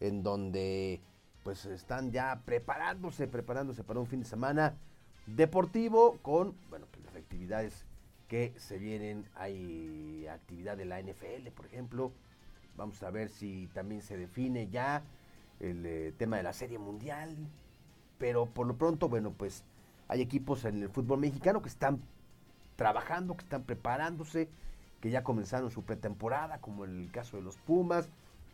[0.00, 1.02] en donde
[1.42, 4.74] pues están ya preparándose, preparándose para un fin de semana
[5.26, 7.84] deportivo con, bueno, pues las actividades
[8.26, 9.28] que se vienen.
[9.34, 12.10] Hay actividad de la NFL, por ejemplo.
[12.78, 15.02] Vamos a ver si también se define ya
[15.60, 17.36] el eh, tema de la Serie Mundial.
[18.16, 19.62] Pero por lo pronto, bueno, pues
[20.12, 22.02] hay equipos en el fútbol mexicano que están
[22.76, 24.50] trabajando, que están preparándose,
[25.00, 28.10] que ya comenzaron su pretemporada, como el caso de los Pumas,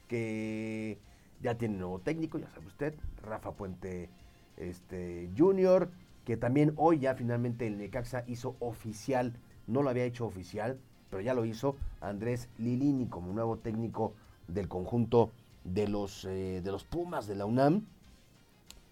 [0.06, 0.98] que
[1.42, 2.94] ya tienen nuevo técnico, ya sabe usted,
[3.24, 4.08] Rafa Puente
[4.56, 5.90] este, Junior,
[6.24, 9.34] que también hoy ya finalmente el Necaxa hizo oficial,
[9.66, 10.78] no lo había hecho oficial,
[11.10, 14.12] pero ya lo hizo Andrés Lilini como nuevo técnico
[14.46, 15.32] del conjunto
[15.64, 17.84] de los, eh, de los Pumas de la UNAM.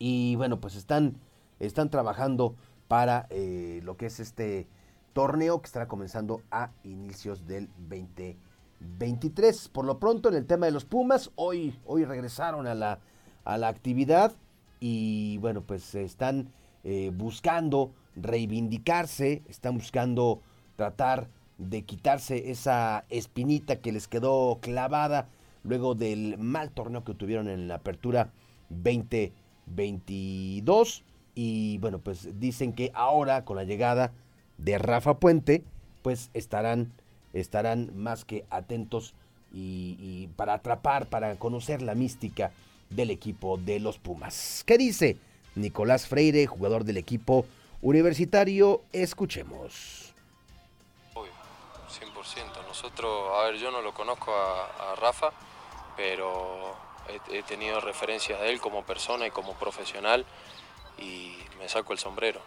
[0.00, 1.14] Y bueno, pues están
[1.60, 2.56] están trabajando
[2.88, 4.66] para eh, lo que es este
[5.12, 9.68] torneo que estará comenzando a inicios del 2023.
[9.68, 12.98] Por lo pronto, en el tema de los Pumas, hoy, hoy regresaron a la,
[13.44, 14.32] a la actividad
[14.78, 16.52] y bueno, pues están
[16.84, 20.42] eh, buscando reivindicarse, están buscando
[20.76, 25.28] tratar de quitarse esa espinita que les quedó clavada
[25.64, 28.32] luego del mal torneo que tuvieron en la apertura
[28.68, 31.05] 2022
[31.36, 34.10] y bueno, pues dicen que ahora con la llegada
[34.56, 35.62] de Rafa Puente,
[36.02, 36.90] pues estarán,
[37.34, 39.14] estarán más que atentos
[39.52, 42.52] y, para atrapar, para conocer la mística
[42.88, 44.64] del equipo de los Pumas.
[44.66, 45.18] ¿Qué dice
[45.54, 47.44] Nicolás Freire, jugador del equipo
[47.82, 48.82] universitario?
[48.92, 50.14] Escuchemos.
[51.14, 52.66] 100%.
[52.66, 55.32] Nosotros, a ver, yo no lo conozco a, Rafa,
[55.96, 56.74] pero
[57.08, 60.24] he, he, tenido referencias de él como persona y como profesional
[60.98, 62.40] y me saco el sombrero.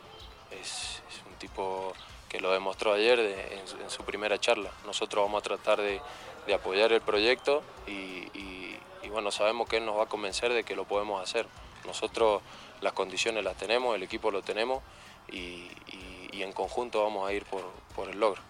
[0.52, 1.93] Es, un tipo
[2.28, 4.72] que lo demostró ayer en, su primera charla.
[4.86, 6.02] Nosotros vamos a tratar de,
[6.54, 8.78] apoyar el proyecto y,
[9.10, 11.47] bueno, sabemos que él nos va a convencer de que lo podemos hacer.
[11.86, 12.41] Nosotros
[12.82, 14.84] las condiciones las tenemos, el equipo lo tenemos
[15.32, 15.68] y,
[16.32, 18.41] en conjunto vamos a ir por, el logro.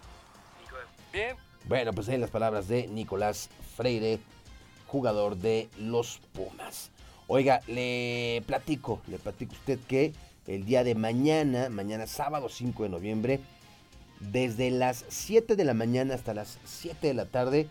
[1.12, 1.36] Bien.
[1.66, 4.20] Bueno, pues ahí las palabras de Nicolás Freire,
[4.88, 6.92] jugador de los Pumas.
[7.32, 10.14] Oiga, le platico, le platico a usted que
[10.48, 13.40] el día de mañana, mañana sábado 5 de noviembre,
[14.20, 17.68] desde las 7 de la mañana hasta las 7 de la tarde,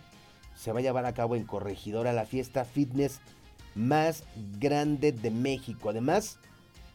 [0.54, 3.18] se va a llevar a cabo en Corregidora la fiesta fitness
[3.74, 4.22] más
[4.61, 5.90] grande de México.
[5.90, 6.38] Además,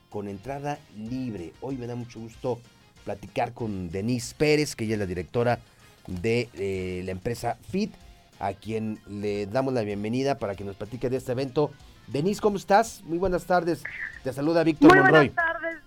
[0.10, 1.52] con entrada libre.
[1.60, 2.62] Hoy me da mucho gusto
[3.04, 5.60] platicar con Denise Pérez, que ella es la directora
[6.08, 7.92] de eh, la empresa FIT,
[8.40, 11.70] a quien le damos la bienvenida para que nos platique de este evento.
[12.08, 13.02] Denise, ¿cómo estás?
[13.06, 13.84] Muy buenas tardes.
[14.24, 15.30] Te saluda Víctor Muy Monroy.
[15.30, 15.78] buenas tardes.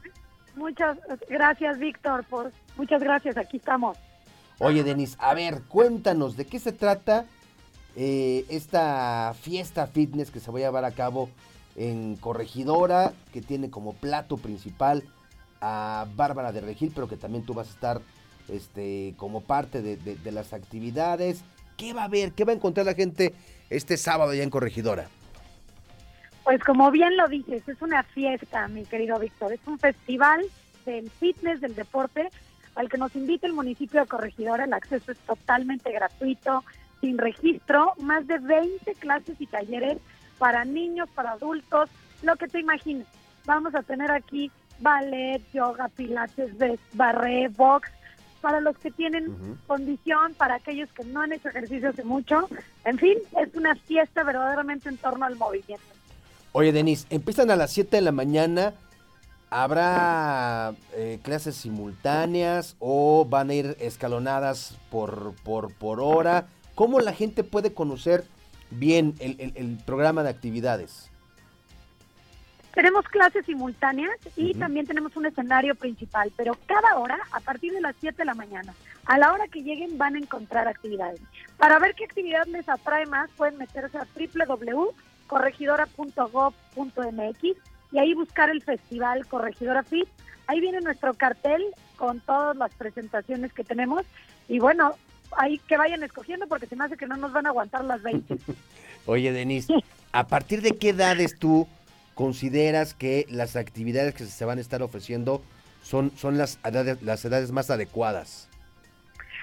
[0.56, 0.98] Muchas
[1.28, 2.24] gracias, Víctor.
[2.24, 3.36] Por, muchas gracias.
[3.36, 3.96] Aquí estamos.
[4.58, 7.26] Oye, Denise, a ver, cuéntanos, ¿de qué se trata
[7.94, 11.28] eh, esta fiesta fitness que se va a llevar a cabo
[11.76, 15.04] en Corregidora, que tiene como plato principal
[15.60, 18.00] a Bárbara de Regil, pero que también tú vas a estar
[18.48, 21.42] este, como parte de, de- de las actividades.
[21.76, 22.32] ¿Qué va a haber?
[22.32, 23.34] ¿Qué va a encontrar la gente
[23.68, 25.10] este sábado allá en Corregidora?
[26.46, 29.52] Pues como bien lo dices, es una fiesta, mi querido Víctor.
[29.52, 30.46] Es un festival
[30.84, 32.30] del fitness, del deporte,
[32.76, 34.62] al que nos invita el municipio de Corregidora.
[34.62, 36.62] El acceso es totalmente gratuito,
[37.00, 37.94] sin registro.
[37.98, 39.98] Más de 20 clases y talleres
[40.38, 41.90] para niños, para adultos,
[42.22, 43.08] lo que te imagines.
[43.44, 46.52] Vamos a tener aquí ballet, yoga, pilates,
[46.92, 47.90] barré, box,
[48.40, 52.48] para los que tienen condición, para aquellos que no han hecho ejercicio hace mucho.
[52.84, 55.95] En fin, es una fiesta verdaderamente en torno al movimiento.
[56.58, 58.72] Oye, Denise, empiezan a las 7 de la mañana.
[59.50, 66.46] ¿Habrá eh, clases simultáneas o van a ir escalonadas por, por, por hora?
[66.74, 68.24] ¿Cómo la gente puede conocer
[68.70, 71.10] bien el, el- el programa de actividades?
[72.72, 77.82] Tenemos clases simultáneas y también tenemos un escenario principal, pero cada hora, a partir de
[77.82, 78.72] las 7 de la mañana,
[79.04, 81.20] a la hora que lleguen van a encontrar actividades.
[81.58, 84.06] Para ver qué actividad les atrae más, pueden meterse a
[85.28, 87.42] www.corregidora.gov.mx
[87.92, 90.08] y ahí buscar el festival Corregidora Fit.
[90.46, 91.62] Ahí viene nuestro cartel
[91.96, 94.04] con todas las presentaciones que tenemos
[94.48, 94.94] y bueno,
[95.36, 98.02] ahí que vayan escogiendo porque se me hace que no nos van a aguantar las
[98.02, 98.36] 20.
[99.06, 99.72] Oye, Denise,
[100.12, 101.66] ¿a partir de qué edades tú
[102.14, 105.42] consideras que las actividades que se van a estar ofreciendo
[105.82, 108.48] son, son las, edades, las edades más adecuadas?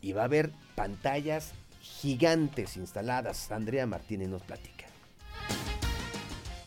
[0.00, 1.52] y va a haber pantallas
[1.82, 3.50] gigantes instaladas.
[3.50, 4.73] Andrea Martínez nos platica.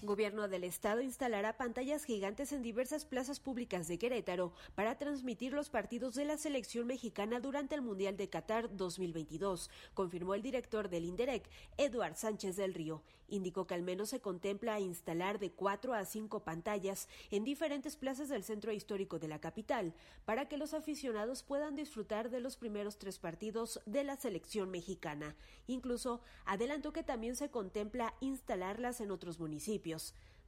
[0.07, 5.69] Gobierno del Estado instalará pantallas gigantes en diversas plazas públicas de Querétaro para transmitir los
[5.69, 11.03] partidos de la selección mexicana durante el Mundial de Qatar 2022, confirmó el director del
[11.03, 13.03] INDEREC, Eduard Sánchez del Río.
[13.29, 18.29] Indicó que al menos se contempla instalar de cuatro a cinco pantallas en diferentes plazas
[18.29, 19.93] del centro histórico de la capital
[20.23, 25.35] para que los aficionados puedan disfrutar de los primeros tres partidos de la selección mexicana.
[25.67, 29.96] Incluso adelantó que también se contempla instalarlas en otros municipios.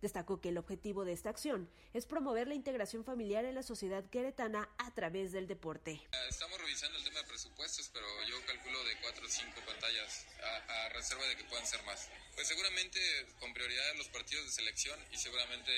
[0.01, 4.09] Destacó que el objetivo de esta acción es promover la integración familiar en la sociedad
[4.09, 6.01] queretana a través del deporte.
[6.29, 10.85] Estamos revisando el tema de presupuestos, pero yo calculo de cuatro o cinco pantallas a,
[10.85, 12.07] a reserva de que puedan ser más.
[12.33, 12.99] Pues seguramente
[13.41, 15.71] con prioridad los partidos de selección y seguramente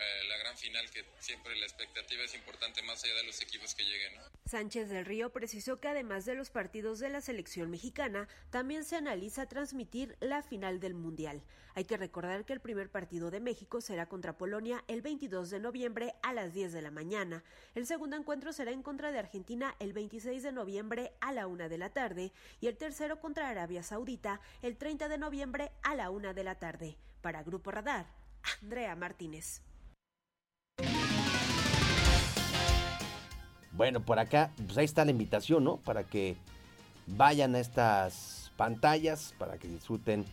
[0.00, 3.74] eh, la gran final que siempre la expectativa es importante más allá de los equipos
[3.74, 4.12] que lleguen.
[4.46, 8.96] Sánchez del Río precisó que además de los partidos de la selección mexicana, también se
[8.96, 11.42] analiza transmitir la final del Mundial.
[11.74, 15.60] Hay que recordar que el primer partido de México será contra Polonia el 22 de
[15.60, 17.44] noviembre a las 10 de la mañana.
[17.74, 21.68] El segundo encuentro será en contra de Argentina el 26 de noviembre a la 1
[21.68, 26.10] de la tarde y el tercero contra Arabia Saudita el 30 de noviembre a la
[26.10, 26.96] 1 de la tarde.
[27.20, 28.06] Para Grupo Radar,
[28.62, 29.62] Andrea Martínez.
[33.72, 35.76] Bueno, por acá, pues ahí está la invitación, ¿no?
[35.76, 36.36] Para que
[37.06, 40.24] vayan a estas pantallas, para que disfruten,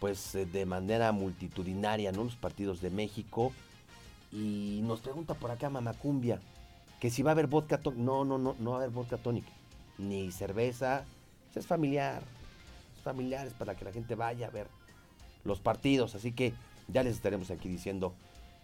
[0.00, 2.24] pues eh, de manera multitudinaria, ¿no?
[2.24, 3.52] Los partidos de México.
[4.32, 6.40] Y nos pregunta por acá Mamacumbia,
[7.00, 8.00] que si va a haber vodka tonic.
[8.00, 9.44] No, no, no, no va a haber vodka tonic.
[9.98, 11.04] Ni cerveza.
[11.54, 12.22] Es familiar.
[12.96, 14.68] Es familiar, es para que la gente vaya a ver
[15.44, 16.14] los partidos.
[16.14, 16.54] Así que
[16.88, 18.14] ya les estaremos aquí diciendo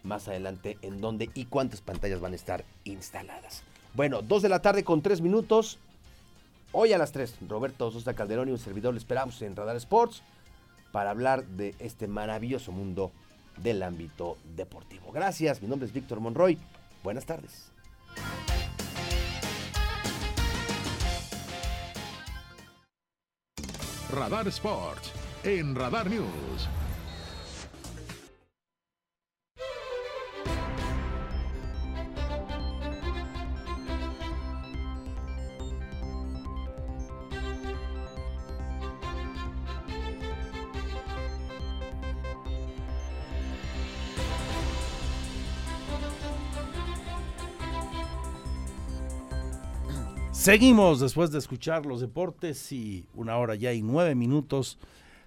[0.03, 3.63] más adelante en dónde y cuántas pantallas van a estar instaladas.
[3.93, 5.79] Bueno, 2 de la tarde con 3 minutos.
[6.71, 10.21] Hoy a las 3, Roberto Sosa Calderón y un servidor le esperamos en Radar Sports
[10.91, 13.11] para hablar de este maravilloso mundo
[13.57, 15.11] del ámbito deportivo.
[15.11, 16.57] Gracias, mi nombre es Víctor Monroy.
[17.03, 17.71] Buenas tardes.
[24.11, 25.11] Radar Sports
[25.43, 26.67] en Radar News.
[50.49, 54.79] Seguimos después de escuchar los deportes y una hora ya y nueve minutos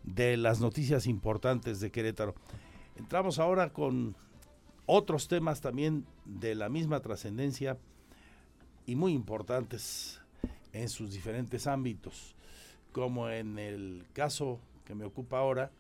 [0.03, 2.35] de las noticias importantes de Querétaro.
[2.97, 4.16] Entramos ahora con
[4.85, 7.79] otros temas también de la misma trascendencia
[8.85, 10.20] y muy importantes
[10.73, 12.35] en sus diferentes ámbitos,
[12.91, 15.70] como en el caso que me ocupa ahora,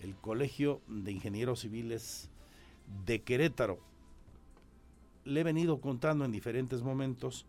[0.00, 2.28] el Colegio de Ingenieros Civiles
[3.06, 3.78] de Querétaro.
[5.22, 7.46] Le he venido contando en diferentes momentos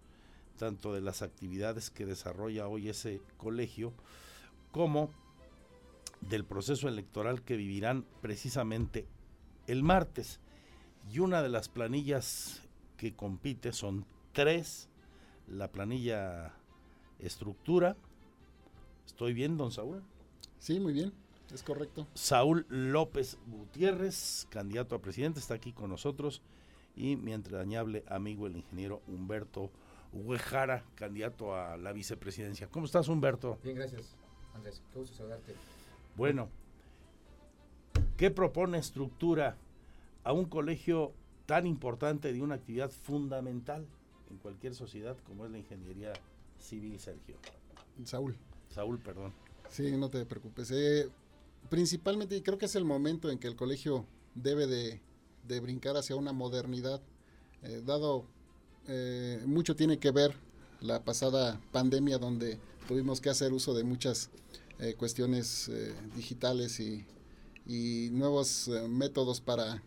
[0.62, 3.94] tanto de las actividades que desarrolla hoy ese colegio,
[4.72, 5.10] como
[6.20, 9.08] del proceso electoral que vivirán precisamente
[9.66, 10.40] el martes.
[11.12, 12.62] Y una de las planillas
[12.96, 14.88] que compite son tres,
[15.48, 16.54] la planilla
[17.18, 17.98] estructura.
[19.08, 20.04] ¿Estoy bien, don Saúl?
[20.60, 21.12] Sí, muy bien,
[21.52, 22.06] es correcto.
[22.14, 26.44] Saúl López Gutiérrez, candidato a presidente, está aquí con nosotros.
[26.96, 29.72] Y mi entrañable amigo, el ingeniero Humberto
[30.14, 32.68] Huejara, candidato a la vicepresidencia.
[32.68, 33.58] ¿Cómo estás, Humberto?
[33.64, 34.16] Bien, gracias,
[34.54, 34.82] Andrés.
[34.92, 35.56] Qué gusto saludarte.
[36.16, 36.50] Bueno,
[38.18, 39.56] ¿qué propone estructura
[40.24, 41.14] a un colegio
[41.46, 43.86] tan importante de una actividad fundamental
[44.30, 46.14] en cualquier sociedad como es la ingeniería
[46.60, 47.36] civil, Sergio?
[48.04, 48.36] Saúl.
[48.70, 49.34] Saúl, perdón.
[49.70, 50.72] Sí, no te preocupes.
[50.72, 51.10] Eh,
[51.70, 54.06] principalmente creo que es el momento en que el colegio
[54.36, 55.02] debe de,
[55.48, 57.02] de brincar hacia una modernidad,
[57.64, 58.26] eh, dado
[58.88, 60.34] eh, mucho tiene que ver
[60.82, 62.58] la pasada pandemia donde
[62.88, 64.30] tuvimos que hacer uso de muchas
[64.80, 67.06] eh, cuestiones eh, digitales y,
[68.12, 69.82] nuevos métodos para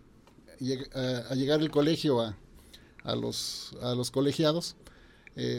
[0.59, 4.77] llegar el colegio a, los, a los colegiados.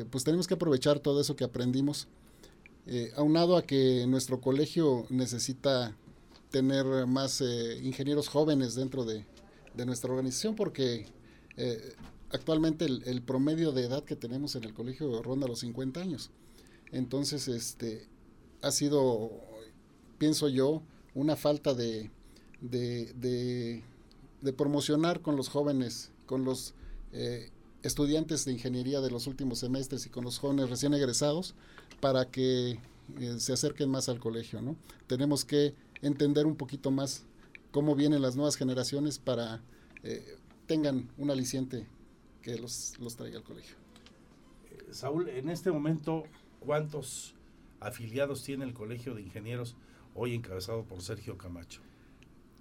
[0.09, 2.07] pues tenemos que aprovechar todo eso que aprendimos.
[3.15, 5.95] aunado a que nuestro colegio necesita
[6.49, 7.41] tener más
[7.83, 9.23] ingenieros jóvenes dentro de,
[9.75, 11.05] de, nuestra organización porque
[12.35, 16.31] actualmente el, promedio de edad que tenemos en el colegio ronda los 50 años.
[16.91, 18.07] Entonces, este,
[18.61, 19.31] ha sido,
[20.17, 20.83] pienso yo,
[21.13, 22.11] una falta de,
[24.57, 26.73] promocionar con los jóvenes, con los
[27.11, 27.51] eh,
[27.83, 31.55] estudiantes de ingeniería de los últimos semestres y con los jóvenes recién egresados
[32.01, 32.79] para que
[33.19, 34.61] eh, se acerquen más al colegio.
[34.61, 34.75] ¿no?
[35.07, 37.23] Tenemos que entender un poquito más
[37.71, 39.61] cómo vienen las nuevas generaciones para
[40.03, 41.87] eh, tengan un aliciente
[42.45, 43.75] que los, los traiga al colegio.
[44.69, 46.25] Eh, Saúl, en este momento,
[46.59, 47.33] ¿cuántos
[47.79, 49.75] afiliados tiene el Colegio de Ingenieros
[50.13, 51.81] hoy encabezado por Sergio Camacho?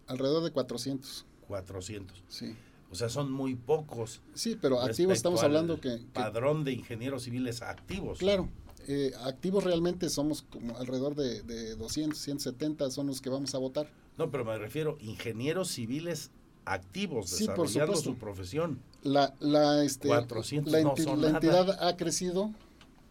[0.06, 1.26] Alrededor de 400.
[1.46, 2.24] 400.
[2.28, 2.56] Sí.
[2.90, 4.22] O sea, son muy pocos.
[4.32, 8.18] Sí, pero activos estamos hablando que, Padrón de ingenieros civiles activos.
[8.20, 8.48] Claro,
[8.88, 13.58] eh, activos realmente somos como alrededor de, de 200, 170 son los que vamos a
[13.58, 13.90] votar.
[14.16, 16.30] No, pero me refiero ingenieros civiles
[16.64, 18.10] activos Sí, por desarrollando supuesto.
[18.12, 18.78] su profesión.
[19.04, 22.52] La, la, este, 400 la, enti- entidad ha crecido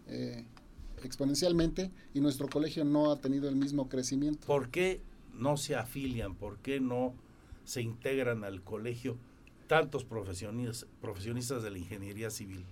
[0.07, 0.43] eh,
[1.03, 4.45] exponencialmente y nuestro colegio no ha tenido el mismo crecimiento.
[4.47, 5.01] ¿Por qué
[5.33, 6.35] no se afilian?
[6.35, 7.13] ¿Por qué no
[7.63, 9.17] se integran al colegio
[9.67, 12.65] tantos profesionistas, profesionistas de la ingeniería civil?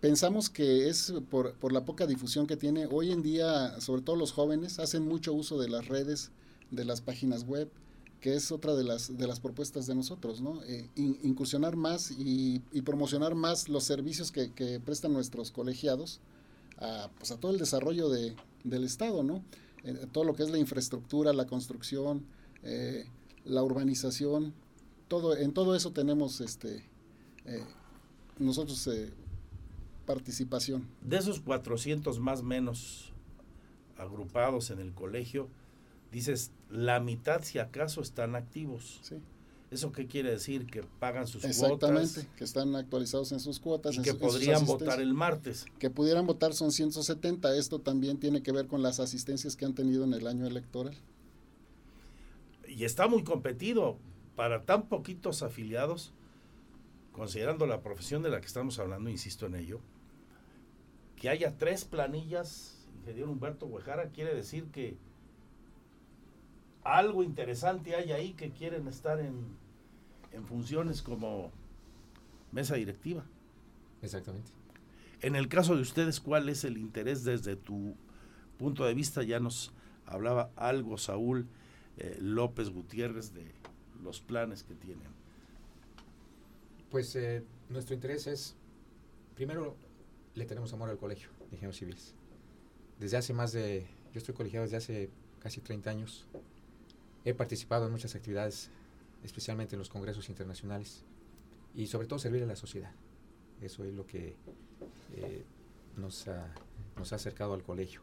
[0.00, 2.86] Pensamos que es por, por la poca difusión que tiene.
[2.86, 6.30] Hoy en día, sobre todo los jóvenes, hacen mucho uso de las redes,
[6.70, 7.70] de las páginas web,
[8.20, 10.62] que es otra de las, de las propuestas de nosotros, ¿no?
[10.64, 16.20] Eh, in- incursionar más y, promocionar más los servicios que, prestan nuestros colegiados
[16.78, 19.42] a, pues, a todo el desarrollo de, del Estado, ¿no?
[19.84, 22.24] Eh, todo lo que es la infraestructura, la construcción,
[22.62, 23.06] eh,
[23.44, 24.54] la urbanización,
[25.08, 26.84] todo, en todo eso tenemos este,
[28.38, 28.88] nosotros
[30.04, 30.86] participación.
[31.02, 33.12] De esos 400 más menos
[33.98, 35.48] agrupados en el colegio,
[36.12, 39.00] dices, la mitad si acaso están activos.
[39.70, 40.66] ¿Eso qué quiere decir?
[40.66, 43.94] Que pagan sus Exactamente, cuotas que están actualizados en sus cuotas.
[43.94, 45.66] y en que su- podrían votar el martes.
[45.80, 47.54] Que pudieran votar son 170.
[47.56, 50.94] Esto también tiene que ver con las asistencias que han tenido en el año electoral.
[52.68, 53.98] Y está muy competido
[54.36, 56.12] para tan poquitos afiliados,
[57.12, 59.80] considerando la profesión de la que estamos hablando, insisto en ello,
[61.16, 64.96] que haya tres planillas, ingeniero Humberto Guejara, quiere decir que
[66.94, 69.46] algo interesante hay ahí que quieren estar en,
[70.32, 71.50] en funciones como
[72.52, 73.24] mesa directiva.
[74.02, 74.50] Exactamente.
[75.22, 77.96] En el caso de ustedes, ¿cuál es el interés desde tu
[78.58, 79.22] punto de vista?
[79.22, 79.72] Ya nos
[80.04, 81.48] hablaba algo Saúl
[81.98, 83.50] eh, López Gutiérrez de
[84.02, 85.08] los planes que tienen.
[86.90, 88.54] Pues eh, nuestro interés es,
[89.34, 89.76] primero,
[90.34, 92.14] le tenemos amor al colegio de ingenieros civiles.
[93.00, 95.10] Desde hace más de, yo estoy colegiado desde hace
[95.40, 96.26] casi 30 años.
[97.26, 98.70] He participado en muchas actividades,
[99.24, 101.02] especialmente en los congresos internacionales,
[101.74, 102.92] y sobre todo servir a la sociedad.
[103.60, 104.36] Eso es lo que
[105.16, 105.44] eh,
[105.96, 106.54] nos, ha,
[106.96, 108.00] nos ha acercado al colegio.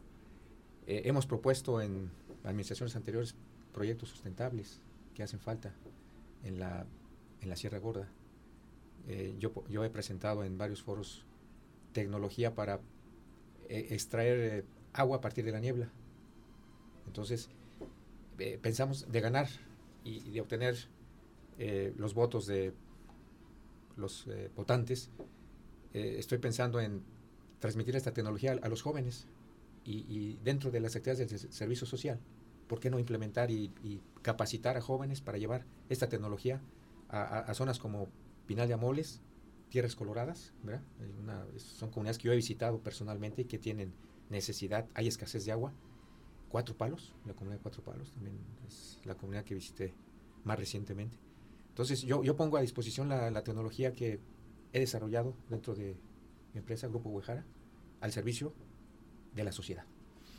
[0.88, 2.12] Eh, hemos propuesto en
[2.44, 3.34] administraciones anteriores
[3.74, 4.82] proyectos sustentables
[5.16, 5.74] que hacen falta
[6.44, 6.86] en la,
[7.40, 8.10] en la Sierra Gorda.
[9.08, 11.24] Eh, yo, yo he presentado en varios foros
[11.94, 12.82] tecnología para
[13.70, 15.88] extraer agua a partir de la niebla.
[17.08, 17.50] Entonces,
[18.44, 19.48] eh, pensamos de ganar
[20.04, 20.76] y, y de obtener
[21.58, 22.74] eh, los votos de
[23.96, 25.10] los eh, votantes.
[25.94, 27.04] eh, estoy pensando en
[27.60, 29.28] transmitir esta tecnología a, a los jóvenes
[29.86, 32.20] y, y dentro de las actividades del se- servicio social.
[32.68, 36.62] ¿Por qué no implementar y, y capacitar a jóvenes para llevar esta tecnología
[37.10, 38.08] a, a- a zonas como
[38.48, 39.22] Pinal de Amoles,
[39.70, 40.82] Tierras Coloradas, ¿verdad?
[41.22, 43.94] Una- son comunidades que yo he visitado personalmente y que tienen
[44.30, 45.74] necesidad, hay escasez de agua.
[46.54, 48.38] Cuatro Palos, la comunidad de Cuatro Palos, también
[48.68, 49.92] es la comunidad que visité
[50.44, 51.18] más recientemente.
[51.70, 54.20] Entonces, yo, yo pongo a disposición la, la tecnología que
[54.72, 55.98] he desarrollado dentro de
[56.54, 57.44] mi empresa, Grupo Huejara,
[58.02, 58.54] al servicio
[59.34, 59.86] de la sociedad,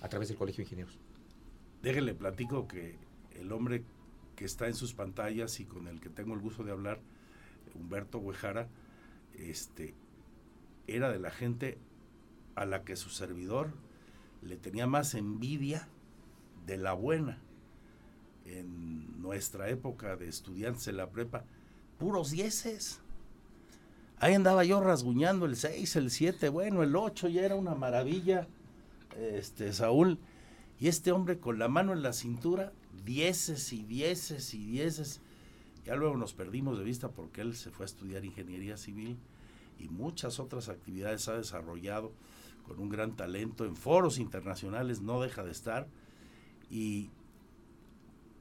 [0.02, 1.00] a través del Colegio de Ingenieros.
[1.82, 2.96] Déjenle platico que
[3.32, 3.82] el hombre
[4.36, 7.00] que está en sus pantallas y con el que tengo el gusto de hablar,
[7.74, 8.68] Humberto Guejara,
[9.36, 9.94] este,
[10.86, 11.76] era de la gente
[12.54, 13.72] a la que su servidor
[14.42, 15.88] le tenía más envidia
[16.66, 17.38] de la buena.
[18.44, 21.44] En nuestra época de estudiantes en la prepa,
[21.98, 23.00] puros dieces.
[24.18, 28.46] Ahí andaba yo rasguñando el 6, el 7, bueno, el 8 ya era una maravilla,
[29.18, 30.18] este Saúl.
[30.80, 32.72] Y este hombre con la mano en la cintura,
[33.04, 35.20] dieces y dieces y dieces.
[35.84, 39.18] Ya luego nos perdimos de vista porque él se fue a estudiar ingeniería civil
[39.78, 42.12] y muchas otras actividades ha desarrollado
[42.66, 43.64] con un gran talento.
[43.64, 45.86] En foros internacionales no deja de estar.
[46.77, 47.11] Y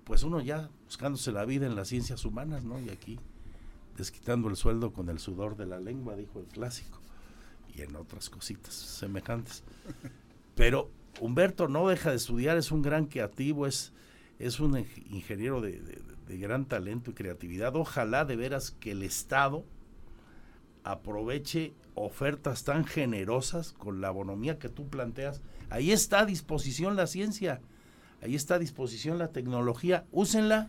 [0.06, 2.80] pues uno ya buscándose la vida en las ciencias humanas, ¿no?
[2.80, 3.20] Y aquí
[3.96, 7.00] desquitando el sueldo con el sudor de la lengua, dijo el clásico.
[7.76, 9.64] Y en otras cositas semejantes.
[10.56, 10.90] Pero
[11.22, 13.94] Humberto no deja de estudiar, es un gran creativo, es,
[14.40, 17.76] es un ing- ingeniero de, de- de gran talento y creatividad.
[17.76, 19.64] Ojalá de veras que el Estado
[20.84, 25.42] aproveche ofertas tan generosas con la bonomía que tú planteas.
[25.70, 27.62] Ahí está a disposición la ciencia,
[28.24, 30.68] ahí está a disposición la tecnología, úsenla.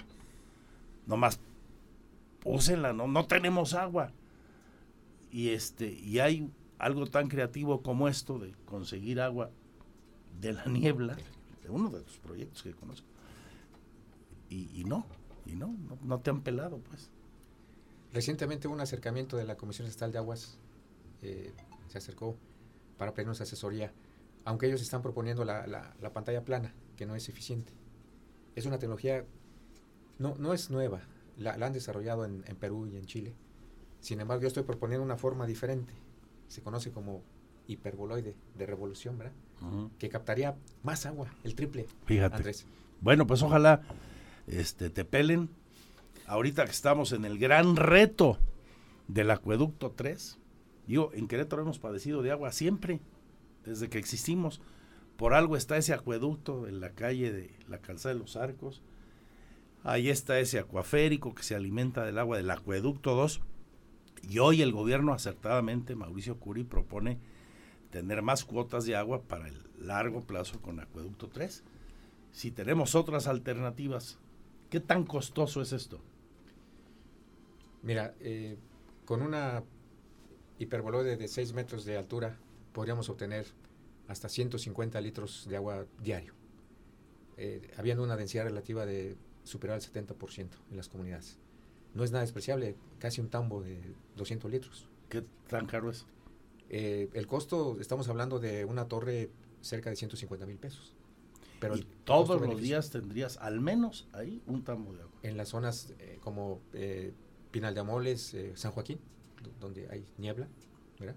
[1.06, 1.38] Nomás
[2.44, 4.12] úsenla, no, no tenemos agua.
[5.30, 9.50] Y este, y hay algo tan creativo como esto de conseguir agua
[10.40, 11.16] de la niebla,
[11.62, 13.06] de uno de los proyectos que conozco.
[14.50, 15.04] Y, no,
[15.46, 17.10] y no, no, no te han pelado, pues.
[18.12, 20.58] Recientemente hubo un acercamiento de la Comisión Estatal de Aguas,
[21.22, 21.52] eh,
[21.88, 22.36] se acercó
[22.98, 23.92] para pedirnos asesoría,
[24.44, 27.72] aunque ellos están proponiendo la, la- la pantalla plana, que no es eficiente.
[28.54, 29.24] Es una tecnología,
[30.18, 31.02] no, no es nueva,
[31.36, 33.34] la, han desarrollado en, Perú y en Chile.
[34.00, 35.94] Sin embargo, yo estoy proponiendo una forma diferente.
[36.48, 37.22] Se conoce como
[37.66, 39.32] hiperboloide de revolución, ¿verdad?
[39.98, 41.86] Que captaría más agua, el triple.
[42.04, 42.52] Fíjate.
[43.00, 43.82] Bueno, pues ojalá
[44.46, 45.48] este, te pelen.
[46.26, 48.38] Ahorita que estamos en el gran reto
[49.08, 50.38] del acueducto 3,
[50.86, 53.00] digo, en Querétaro hemos padecido de agua siempre,
[53.64, 54.60] desde que existimos.
[55.16, 58.82] Por algo está ese acueducto en la calle de la calzada de los arcos.
[59.84, 63.40] Ahí está ese acuaférico que se alimenta del agua del acueducto 2.
[64.28, 67.18] Y hoy el gobierno acertadamente, Mauricio Curi, propone
[67.90, 71.62] tener más cuotas de agua para el largo plazo con acueducto 3.
[72.32, 74.18] Si tenemos otras alternativas,
[74.70, 76.00] ¿qué tan costoso es esto?
[77.82, 78.56] Mira, eh,
[79.04, 79.62] con una
[80.58, 82.36] hiperboloide de 6 metros de altura
[82.72, 83.46] podríamos obtener
[84.08, 86.34] hasta 150 litros de agua diario,
[87.36, 91.38] eh, habiendo una densidad relativa de superar el 70% en las comunidades.
[91.94, 93.80] No es nada despreciable, casi un tambo de
[94.16, 94.88] 200 litros.
[95.08, 96.06] ¿Qué tan caro es?
[96.70, 99.30] Eh, el costo, estamos hablando de una torre
[99.60, 100.94] cerca de 150 mil pesos.
[101.60, 105.14] Pero y todos los días tendrías al menos ahí un tambo de agua.
[105.22, 106.60] En las zonas eh, como
[107.50, 108.98] Pinal de Amoles, San Joaquín,
[109.60, 110.48] donde hay niebla,
[110.98, 111.16] ¿verdad?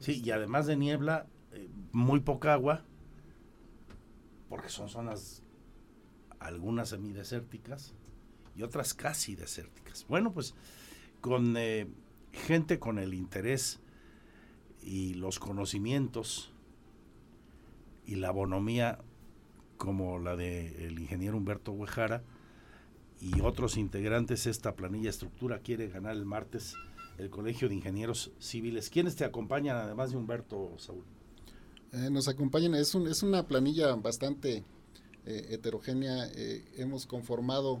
[0.00, 2.84] Sí, y además de niebla, eh, muy poca agua,
[4.48, 5.42] porque son zonas
[6.38, 7.94] algunas semidesérticas
[8.56, 10.06] y otras casi desérticas.
[10.08, 10.54] Bueno, pues
[11.20, 11.86] con eh,
[12.32, 13.80] gente con el interés
[14.82, 16.52] y los conocimientos
[18.06, 18.98] y la bonomía
[19.76, 22.22] como la del ingeniero Humberto Huejara
[23.20, 26.76] y otros integrantes, esta planilla estructura quiere ganar el martes
[27.18, 28.88] el Colegio de Ingenieros Civiles.
[28.88, 31.04] ¿Quiénes te acompañan además de Humberto Saúl?
[31.92, 34.64] Eh, nos acompañan, es, un, es una planilla bastante
[35.26, 36.30] eh, heterogénea.
[36.34, 37.80] Eh, hemos conformado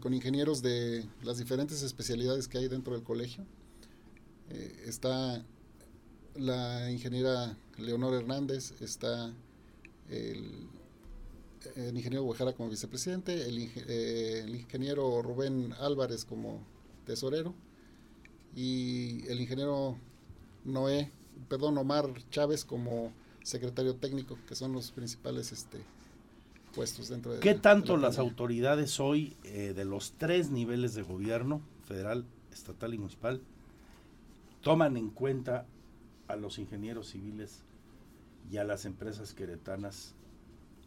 [0.00, 3.44] con ingenieros de las diferentes especialidades que hay dentro del colegio.
[4.86, 5.44] está
[6.34, 9.34] la ingeniera Leonor Hernández, está
[10.08, 10.70] el,
[11.76, 16.66] ingeniero Guajara como vicepresidente, el, el ingeniero Rubén Álvarez como
[17.04, 17.54] tesorero
[18.54, 19.98] y el ingeniero
[20.64, 21.12] Noé
[21.48, 23.12] perdón, Omar Chávez como
[23.42, 25.78] secretario técnico, que son los principales este,
[26.74, 27.40] puestos dentro de...
[27.40, 32.98] ¿Qué tanto las autoridades hoy eh, de los tres niveles de gobierno, federal, estatal y
[32.98, 33.40] municipal,
[34.62, 35.66] toman en cuenta
[36.28, 37.62] a los ingenieros civiles
[38.50, 40.14] y a las empresas queretanas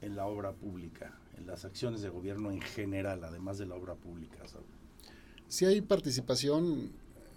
[0.01, 3.95] en la obra pública, en las acciones de gobierno en general, además de la obra
[3.95, 4.37] pública?
[5.47, 6.91] Si hay participación,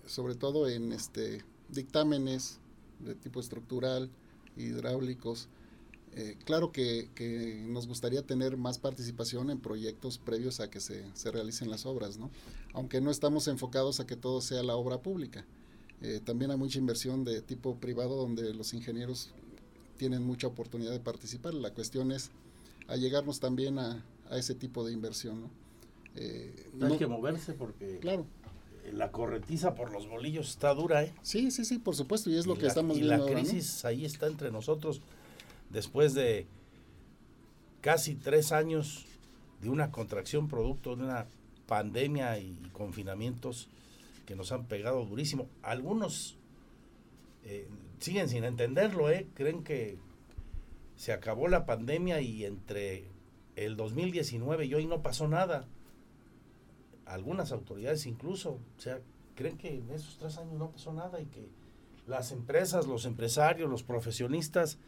[0.06, 2.60] sobre todo en este dictámenes,
[3.05, 4.11] de tipo estructural,
[4.57, 5.48] hidráulicos.
[6.14, 7.09] Eh, claro que,
[7.68, 12.30] nos gustaría tener más participación en proyectos previos a que se, realicen las obras, ¿no?
[12.74, 15.44] aunque no estamos enfocados a que todo sea la obra pública.
[16.03, 19.30] Eh, también hay mucha inversión de tipo privado donde los ingenieros
[19.96, 21.55] tienen mucha oportunidad de participar.
[21.55, 22.30] La cuestión es
[22.88, 25.42] allegarnos también a, ese tipo de inversión.
[25.42, 25.50] ¿no?
[26.16, 27.98] Eh, hay que moverse porque...
[28.00, 28.26] Claro
[28.90, 31.14] la corretiza por los bolillos está dura, ¿eh?
[31.22, 33.28] Sí, sí, sí, por supuesto, y es lo que estamos viendo.
[33.28, 35.02] Y la crisis ahí está entre nosotros
[35.70, 36.46] después de
[37.80, 39.06] casi tres años
[39.60, 41.26] de una contracción producto de una
[41.66, 43.68] pandemia y confinamientos
[44.26, 45.48] que nos han pegado durísimo.
[45.62, 46.36] Algunos
[47.44, 47.68] eh,
[48.00, 49.26] siguen sin entenderlo, ¿eh?
[49.34, 49.96] Creen que
[50.96, 53.04] se acabó la pandemia y entre
[53.56, 55.66] el 2019 y hoy no pasó nada
[57.12, 59.00] algunas autoridades incluso, o sea,
[59.34, 61.48] creen que en esos tres años no pasó nada y que
[62.06, 64.78] las empresas, los empresarios, los profesionistas,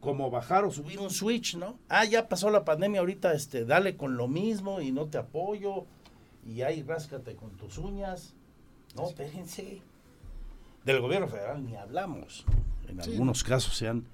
[0.00, 1.78] como bajar o subir un switch, ¿no?
[1.88, 5.86] Ah, ya pasó la pandemia, ahorita este, dale con lo mismo y no te apoyo
[6.46, 8.34] y ahí ráscate con tus uñas.
[8.94, 9.82] No, espérense.
[10.84, 12.44] Del gobierno federal ni hablamos.
[12.88, 14.06] En algunos casos se han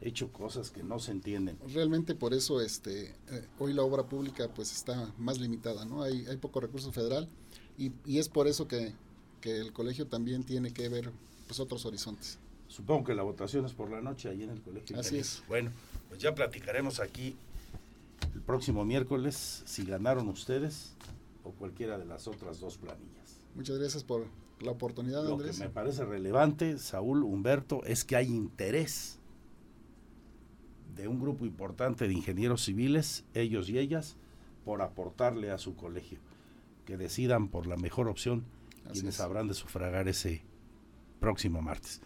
[0.00, 1.58] hecho cosas que no se entienden.
[1.72, 6.02] Realmente por eso este eh, hoy la obra pública pues está más limitada, ¿no?
[6.02, 7.28] Hay, hay poco recurso federal
[7.78, 8.92] y, y es por eso que,
[9.40, 11.10] que, el colegio también tiene que ver
[11.46, 12.38] pues otros horizontes.
[12.68, 14.98] Supongo que la votación es por la noche ahí en el colegio.
[14.98, 15.42] Así es.
[15.48, 15.70] Bueno,
[16.08, 17.36] pues ya platicaremos aquí
[18.34, 20.94] el próximo miércoles si ganaron ustedes
[21.44, 23.38] o cualquiera de las otras dos planillas.
[23.54, 24.26] Muchas gracias por
[24.60, 29.18] la oportunidad, Lo que me parece relevante, Saúl, Humberto, es que hay interés
[30.96, 34.16] de un grupo importante de ingenieros civiles, ellos y ellas,
[34.64, 36.18] por aportarle a su colegio.
[36.86, 38.44] Que decidan por la mejor opción
[38.92, 40.42] quienes habrán de sufragar ese
[41.20, 42.00] próximo martes.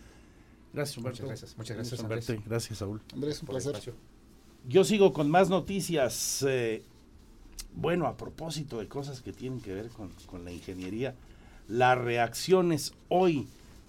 [0.72, 1.22] Gracias, Humberto.
[1.22, 1.58] Muchas gracias.
[1.58, 2.44] Muchas gracias, Andrés.
[2.46, 3.02] Gracias, Saúl.
[3.12, 3.94] Andrés, un placer.
[4.68, 6.44] Yo sigo con más noticias.
[6.48, 6.82] Eh,
[7.74, 11.14] bueno, a propósito de cosas que tienen que ver con, con la ingeniería,
[11.68, 13.46] las reacciones hoy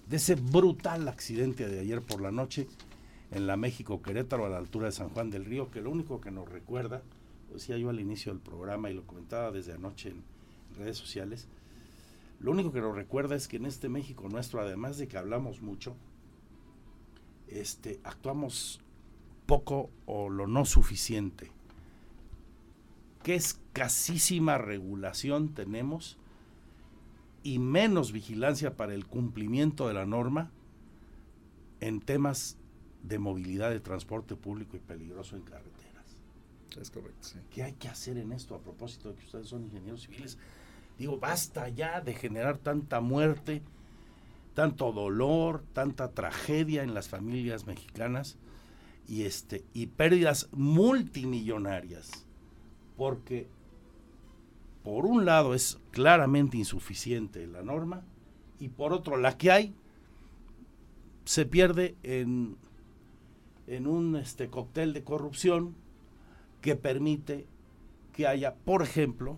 [0.08, 2.68] de ese brutal accidente de ayer por la noche
[3.32, 6.20] en la México Querétaro a la altura de San Juan del Río, que lo único
[6.22, 7.02] que nos recuerda,
[7.52, 10.24] decía yo al inicio del programa y lo comentaba desde anoche en
[10.78, 11.48] redes sociales,
[12.40, 15.62] lo único que nos recuerda es que en este México nuestro, además de que hablamos
[15.62, 15.96] mucho,
[17.48, 18.82] este, actuamos
[19.46, 21.52] poco o lo no suficiente.
[23.24, 26.18] Qué escasísima regulación tenemos
[27.44, 30.52] y menos vigilancia para el cumplimiento de la norma
[31.80, 32.58] en temas
[33.04, 35.92] de movilidad de transporte público y peligroso en carreteras.
[36.80, 37.40] Es correcto, sí.
[37.50, 40.38] ¿Qué hay que hacer en esto a propósito de que ustedes son ingenieros civiles?
[40.98, 43.62] Digo, basta ya de generar tanta muerte,
[44.54, 48.38] tanto dolor, tanta tragedia en las familias mexicanas
[49.08, 52.26] y este y pérdidas multimillonarias,
[52.98, 53.48] porque
[54.84, 58.04] por un lado es claramente insuficiente la norma
[58.60, 59.76] y por otro la que hay
[61.26, 62.58] se pierde en,
[63.68, 65.76] en un este, cóctel de corrupción
[66.62, 67.46] que permite
[68.14, 69.38] que haya, por ejemplo,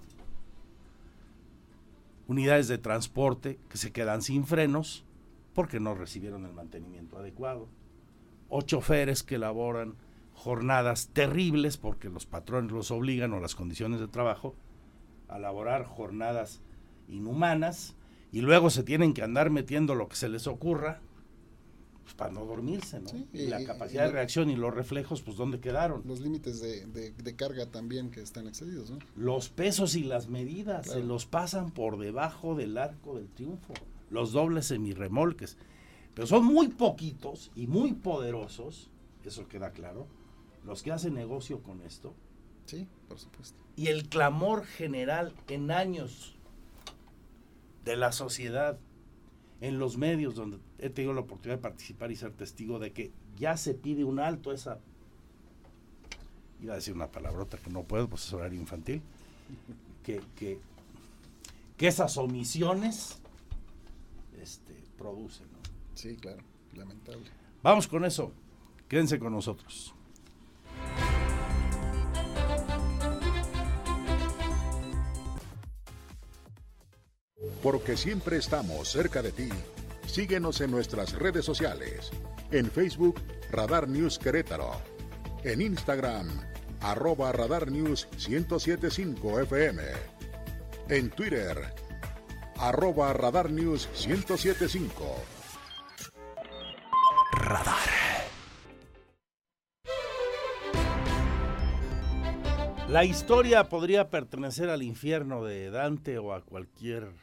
[2.28, 5.05] unidades de transporte que se quedan sin frenos
[5.53, 7.67] porque no recibieron el mantenimiento adecuado,
[8.49, 9.95] o choferes que elaboran
[10.34, 14.55] jornadas terribles porque los patrones los obligan o las condiciones de trabajo
[15.28, 16.61] a elaborar jornadas
[17.07, 17.95] inhumanas
[18.32, 21.01] y luego se tienen que andar metiendo lo que se les ocurra
[22.04, 23.10] pues, para no dormirse, ¿no?
[23.10, 26.01] Sí, y, la capacidad y- de reacción y los reflejos, pues ¿dónde quedaron?
[26.06, 28.99] Los límites de, de- de carga también que están excedidos, ¿no?
[29.16, 33.74] Los pesos y las medidas se los pasan por debajo del arco del triunfo,
[34.10, 35.58] los dobles semirremolques.
[36.14, 38.89] Pero son muy poquitos y muy poderosos,
[39.26, 40.08] eso queda claro,
[40.66, 42.14] los que hacen negocio con esto.
[42.66, 43.58] Sí, por supuesto.
[43.76, 46.36] Y el clamor general en años
[47.84, 48.78] de la sociedad,
[49.64, 53.14] en los medios donde he tenido la oportunidad de participar y ser testigo de que
[53.38, 54.82] ya se pide un alto esa...
[56.61, 59.01] Iba a decir una palabrota que no puedo, pues es horario infantil.
[60.03, 60.59] Que, que,
[61.78, 63.22] que esas omisiones
[64.41, 65.47] este, producen.
[65.49, 65.59] ¿no?
[65.93, 66.43] Sí, claro,
[66.74, 67.24] lamentable.
[67.61, 68.34] Vamos con eso.
[68.89, 69.93] Quédense con nosotros.
[77.64, 79.49] Porque siempre estamos cerca de ti.
[80.05, 82.11] Síguenos en nuestras redes sociales.
[82.51, 84.74] En Facebook, Radar News Querétaro.
[85.45, 86.28] En Instagram,
[86.82, 89.82] arroba Radar News 1075 FM.
[90.89, 91.57] En Twitter,
[92.57, 95.16] arroba Radar News 1075.
[97.32, 97.78] Radar.
[102.89, 107.14] La historia podría pertenecer al infierno de Dante o a cualquier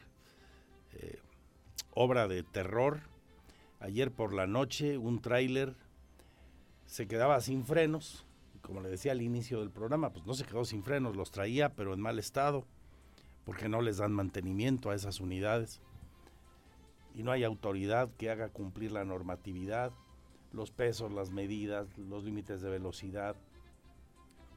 [0.93, 1.19] eh,
[1.93, 3.01] obra de terror.
[3.79, 5.75] Ayer por la noche un tráiler
[6.85, 8.25] se quedaba sin frenos.
[8.61, 11.73] Como le decía al inicio del programa, pues no se quedó sin frenos, los traía
[11.73, 12.65] pero en mal estado
[13.45, 15.81] porque no les dan mantenimiento a esas unidades.
[17.15, 19.91] Y no hay autoridad que haga cumplir la normatividad,
[20.53, 23.35] los pesos, las medidas, los límites de velocidad,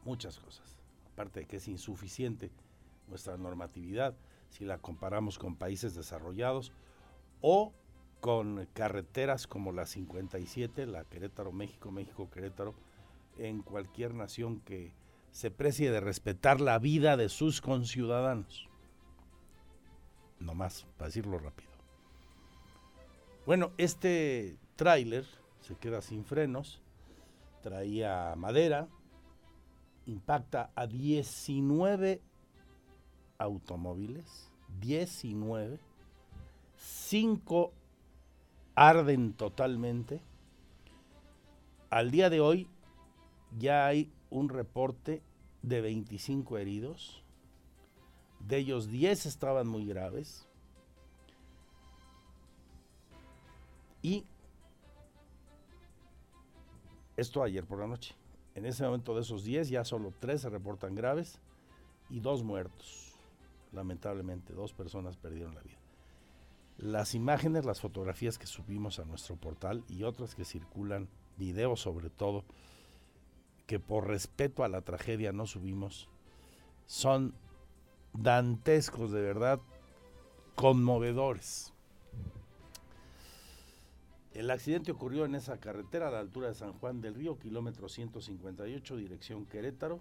[0.05, 0.75] muchas cosas
[1.15, 2.51] aparte de que es insuficiente
[3.09, 4.17] nuestra normatividad
[4.55, 6.73] si la comparamos con países desarrollados
[7.41, 7.73] o
[8.21, 12.77] con carreteras como la 57, la Querétaro México, México Querétaro,
[13.37, 14.93] en cualquier nación que
[15.33, 18.69] se precie de respetar la vida de sus conciudadanos.
[20.39, 21.73] No más, para decirlo rápido.
[23.47, 25.27] Bueno, este tráiler
[25.63, 26.81] se queda sin frenos,
[27.61, 28.87] traía madera,
[30.07, 32.23] impacta a 19
[33.45, 35.79] automóviles, 19,
[36.77, 37.73] 5
[38.75, 40.21] arden totalmente.
[41.91, 42.69] Al día de hoy
[43.59, 45.23] ya hay un reporte
[45.63, 47.23] de 25 heridos,
[48.41, 50.47] de ellos 10 estaban muy graves
[54.03, 54.27] y
[57.17, 58.15] esto ayer por la noche.
[58.55, 61.41] En ese momento de esos 10 ya solo 3 se reportan graves
[62.11, 63.04] y 2 muertos.
[63.75, 65.79] Lamentablemente, dos personas perdieron la vida.
[66.79, 72.11] Las imágenes, las fotografías que subimos a nuestro portal y otras que circulan, videos sobre
[72.11, 72.45] todo,
[73.67, 76.09] que por respeto a la tragedia no subimos,
[76.87, 77.35] son
[78.13, 79.61] dantescos de verdad,
[80.55, 81.73] conmovedores.
[84.33, 87.89] El accidente ocurrió en esa carretera a la altura de San Juan del Río, kilómetro
[87.89, 90.01] 158, dirección Querétaro.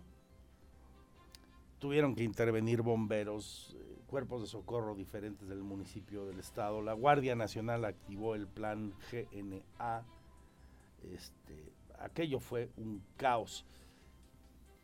[1.84, 6.82] Tuvieron que intervenir bomberos, eh, cuerpos de socorro diferentes del municipio del estado.
[6.82, 10.06] La Guardia Nacional activó el plan GNA.
[11.14, 13.66] Este, aquello fue un caos.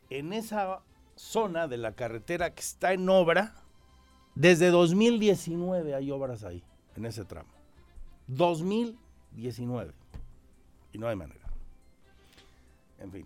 [0.10, 0.82] En esa
[1.16, 3.56] zona de la carretera que está en obra,
[4.36, 6.62] desde 2019 hay obras ahí,
[6.97, 7.54] en ese tramo.
[8.28, 9.93] 2019.
[10.91, 11.47] Y no hay manera.
[12.97, 13.26] En fin.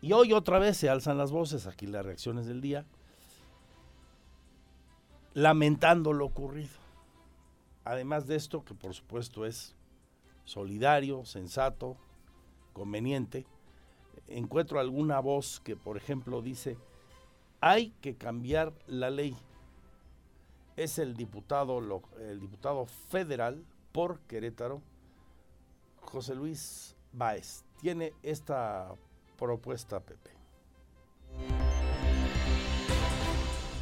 [0.00, 2.84] Y hoy otra vez se alzan las voces, aquí las reacciones del día,
[5.34, 6.76] lamentando lo ocurrido.
[7.84, 9.74] Además de esto, que por supuesto es
[10.44, 11.96] solidario, sensato,
[12.72, 13.46] conveniente,
[14.28, 16.78] encuentro alguna voz que, por ejemplo, dice,
[17.60, 19.36] hay que cambiar la ley.
[20.76, 21.80] Es el diputado,
[22.20, 24.80] el diputado federal por Querétaro,
[26.02, 27.64] José Luis Báez.
[27.80, 28.94] Tiene esta
[29.38, 30.30] propuesta, Pepe.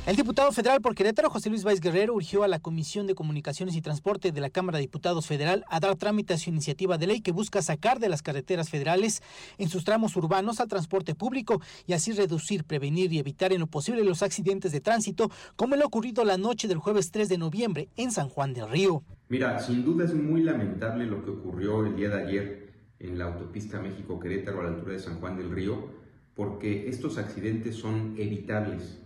[0.07, 3.75] El diputado federal por Querétaro, José Luis Báez Guerrero, urgió a la Comisión de Comunicaciones
[3.75, 7.09] y Transporte de la Cámara de Diputados Federal a dar trámite a su iniciativa de
[7.09, 9.21] ley que busca sacar de las carreteras federales
[9.59, 13.67] en sus tramos urbanos al transporte público y así reducir, prevenir y evitar en lo
[13.67, 17.89] posible los accidentes de tránsito, como lo ocurrido la noche del jueves 3 de noviembre
[17.97, 19.03] en San Juan del Río.
[19.29, 22.66] Mira, sin duda es muy lamentable lo que ocurrió el día de ayer
[23.01, 25.91] en la autopista México-Querétaro a la altura de San Juan del Río,
[26.35, 29.01] porque estos accidentes son evitables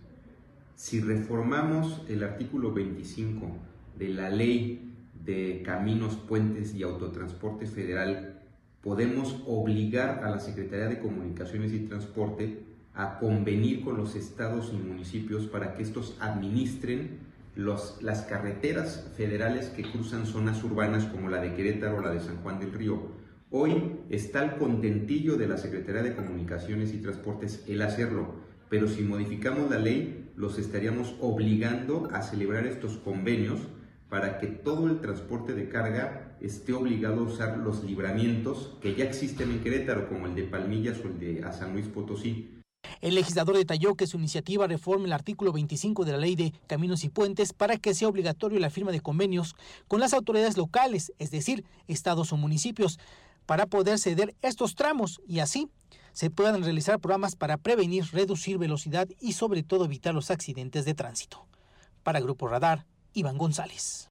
[0.81, 3.51] si reformamos el artículo 25
[3.99, 8.39] de la ley de caminos, puentes y autotransporte federal,
[8.81, 12.63] podemos obligar a la Secretaría de Comunicaciones y Transporte
[12.95, 17.19] a convenir con los estados y municipios para que estos administren
[17.55, 22.21] los, las carreteras federales que cruzan zonas urbanas como la de Querétaro o la de
[22.21, 23.03] San Juan del Río.
[23.53, 28.35] Hoy está el contentillo de la Secretaría de Comunicaciones y Transportes el hacerlo,
[28.69, 33.59] pero si modificamos la ley los estaríamos obligando a celebrar estos convenios
[34.07, 39.03] para que todo el transporte de carga esté obligado a usar los libramientos que ya
[39.03, 42.57] existen en Querétaro, como el de Palmillas o el de a San Luis Potosí.
[43.01, 47.03] El legislador detalló que su iniciativa reforma el artículo 25 de la Ley de Caminos
[47.03, 49.55] y Puentes para que sea obligatorio la firma de convenios
[49.89, 52.97] con las autoridades locales, es decir, estados o municipios,
[53.45, 55.69] para poder ceder estos tramos y así
[56.13, 60.93] se puedan realizar programas para prevenir, reducir velocidad y sobre todo evitar los accidentes de
[60.93, 61.47] tránsito.
[62.03, 64.09] Para Grupo Radar, Iván González.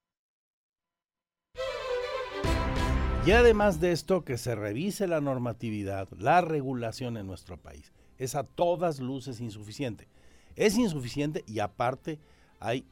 [3.27, 7.93] Y además de esto, que se revise la normatividad, la regulación en nuestro país.
[8.17, 10.09] Es a todas luces insuficiente.
[10.57, 12.19] Es insuficiente y aparte
[12.61, 12.87] hay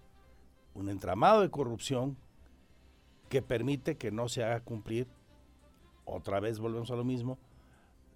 [0.75, 2.17] un entramado de corrupción
[3.31, 5.07] que permite que no se haga cumplir,
[6.09, 7.39] otra vez volvemos a lo mismo,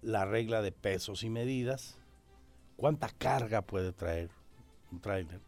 [0.01, 1.97] la regla de pesos y medidas,
[2.75, 4.29] cuánta carga puede traer
[4.91, 5.41] un trailer,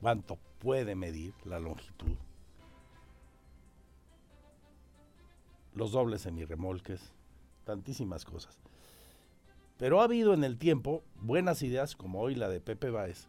[0.00, 2.16] cuánto puede medir la longitud,
[5.74, 7.12] los dobles semirremolques,
[7.64, 8.58] tantísimas cosas.
[9.78, 13.26] Pero ha habido en el tiempo buenas ideas como hoy la de Pepe Báez.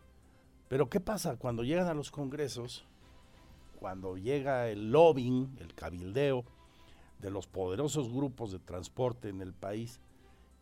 [0.67, 2.85] Pero ¿qué pasa cuando llegan a los congresos?
[3.79, 6.45] Cuando llega el lobbying, el cabildeo
[7.23, 9.99] de los poderosos grupos de transporte en el país,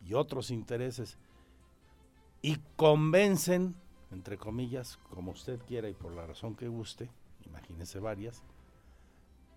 [0.06, 1.18] y otros intereses
[2.42, 3.76] y convencen,
[4.12, 7.10] entre comillas, como usted quiera y por la razón que guste,
[7.46, 8.44] imagínese varias,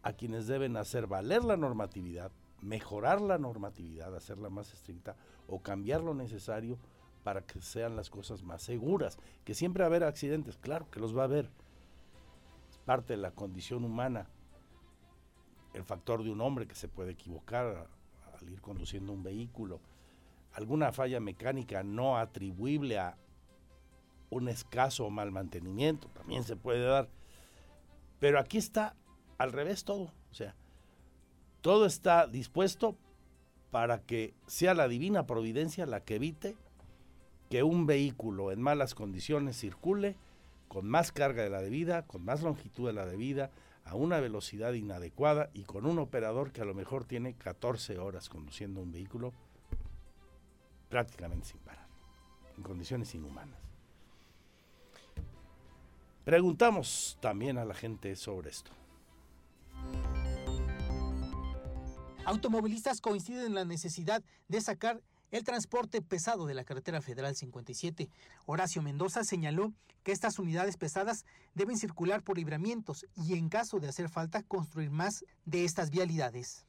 [0.03, 5.17] a quienes deben hacer valer la normatividad, mejorar la normatividad, hacerla más estricta
[5.49, 6.79] o cambiar lo necesario
[7.23, 9.19] para que sean las cosas más seguras.
[9.45, 11.51] Que siempre va a haber accidentes, claro que los va a haber.
[12.69, 14.29] Es parte de la condición humana.
[15.75, 17.87] El factor de un hombre que se puede equivocar
[18.41, 19.81] al ir conduciendo un vehículo
[20.55, 23.17] alguna falla mecánica no atribuible a
[24.31, 27.09] un escaso mal mantenimiento, también se puede dar.
[28.21, 28.97] Pero aquí está
[29.37, 30.55] al revés todo, o sea,
[31.61, 32.97] todo está dispuesto
[33.71, 36.57] para que sea la divina providencia la que evite
[37.51, 40.17] que un vehículo en malas condiciones circule
[40.69, 43.51] con más carga de la debida, con más longitud de la debida,
[43.85, 48.29] a una velocidad inadecuada y con un operador que a lo mejor tiene 14 horas
[48.29, 49.33] conduciendo un vehículo
[50.89, 51.87] prácticamente sin parar,
[52.57, 53.59] en condiciones inhumanas.
[56.25, 58.71] Preguntamos también a la gente sobre esto.
[62.25, 65.03] Automovilistas coinciden en la necesidad de sacar
[65.35, 68.09] el transporte pesado de la carretera federal 57.
[68.47, 69.73] Horacio Mendoza señaló
[70.05, 71.25] que estas unidades pesadas
[71.55, 76.65] deben circular por libramientos y en caso de hacer falta construir más de estas vialidades.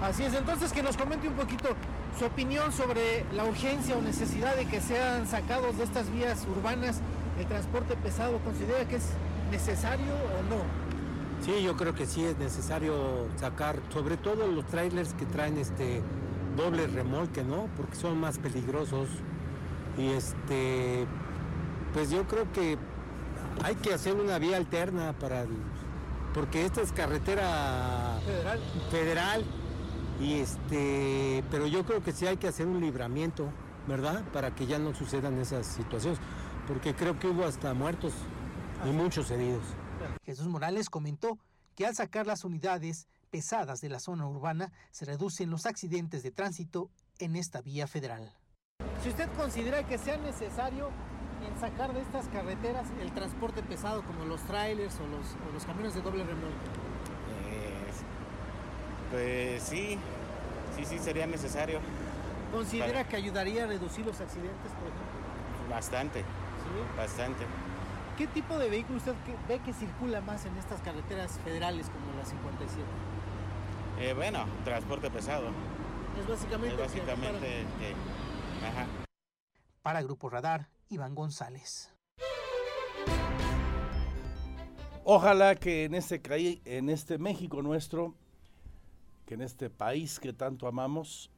[0.00, 1.76] Así es, entonces que nos comente un poquito
[2.18, 7.02] su opinión sobre la urgencia o necesidad de que sean sacados de estas vías urbanas
[7.38, 8.38] el transporte pesado.
[8.44, 9.10] ¿Considera que es
[9.50, 10.86] necesario o no?
[11.44, 16.02] Sí, yo creo que sí es necesario sacar, sobre todo los trailers que traen este
[16.56, 17.68] doble remolque, ¿no?
[17.76, 19.08] Porque son más peligrosos.
[19.98, 21.06] Y este,
[21.92, 22.78] pues yo creo que
[23.62, 25.46] hay que hacer una vía alterna para
[26.34, 28.60] porque esta es carretera federal.
[28.90, 29.44] federal
[30.20, 33.48] y este, pero yo creo que sí hay que hacer un libramiento,
[33.88, 34.22] ¿verdad?
[34.34, 36.18] Para que ya no sucedan esas situaciones,
[36.68, 38.12] porque creo que hubo hasta muertos
[38.84, 39.62] y muchos heridos.
[40.24, 41.38] Jesús Morales comentó
[41.74, 46.30] que al sacar las unidades pesadas de la zona urbana se reducen los accidentes de
[46.30, 46.88] tránsito
[47.18, 48.32] en esta vía federal.
[49.02, 50.88] Si usted considera que sea necesario
[51.46, 55.66] en sacar de estas carreteras el transporte pesado como los trailers o los, o los
[55.66, 56.66] camiones de doble remolque.
[59.10, 59.98] Pues sí,
[60.74, 61.80] sí, sí sería necesario.
[62.50, 65.68] ¿Considera que ayudaría a reducir los accidentes, por ejemplo?
[65.68, 66.20] Bastante.
[66.20, 66.96] ¿Sí?
[66.96, 67.44] Bastante.
[68.16, 69.14] ¿Qué tipo de vehículo usted
[69.46, 73.05] ve que circula más en estas carreteras federales como la 57?
[73.98, 75.48] Eh, bueno, transporte pesado.
[76.20, 76.74] Es básicamente.
[76.74, 78.86] Es básicamente que, ajá.
[79.82, 81.92] Para Grupo Radar, Iván González.
[85.04, 86.20] Ojalá que en este,
[86.64, 88.14] en este México nuestro
[89.26, 91.30] que en este país que tanto amamos,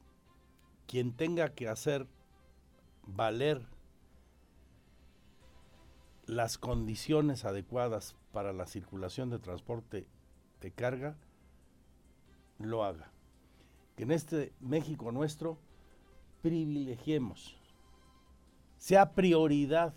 [0.86, 2.06] quien tenga que hacer
[3.06, 3.66] valer
[6.26, 10.06] las condiciones adecuadas para la circulación de transporte
[10.60, 11.16] de carga,
[12.58, 13.10] lo haga.
[13.96, 15.58] Que en este México nuestro
[16.42, 17.56] privilegiemos,
[18.76, 19.94] sea prioridad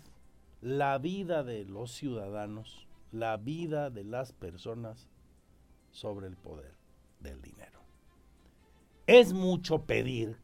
[0.60, 5.08] la vida de los ciudadanos, la vida de las personas
[5.90, 6.74] sobre el poder
[7.20, 7.80] del dinero.
[9.06, 10.36] Es mucho pedir.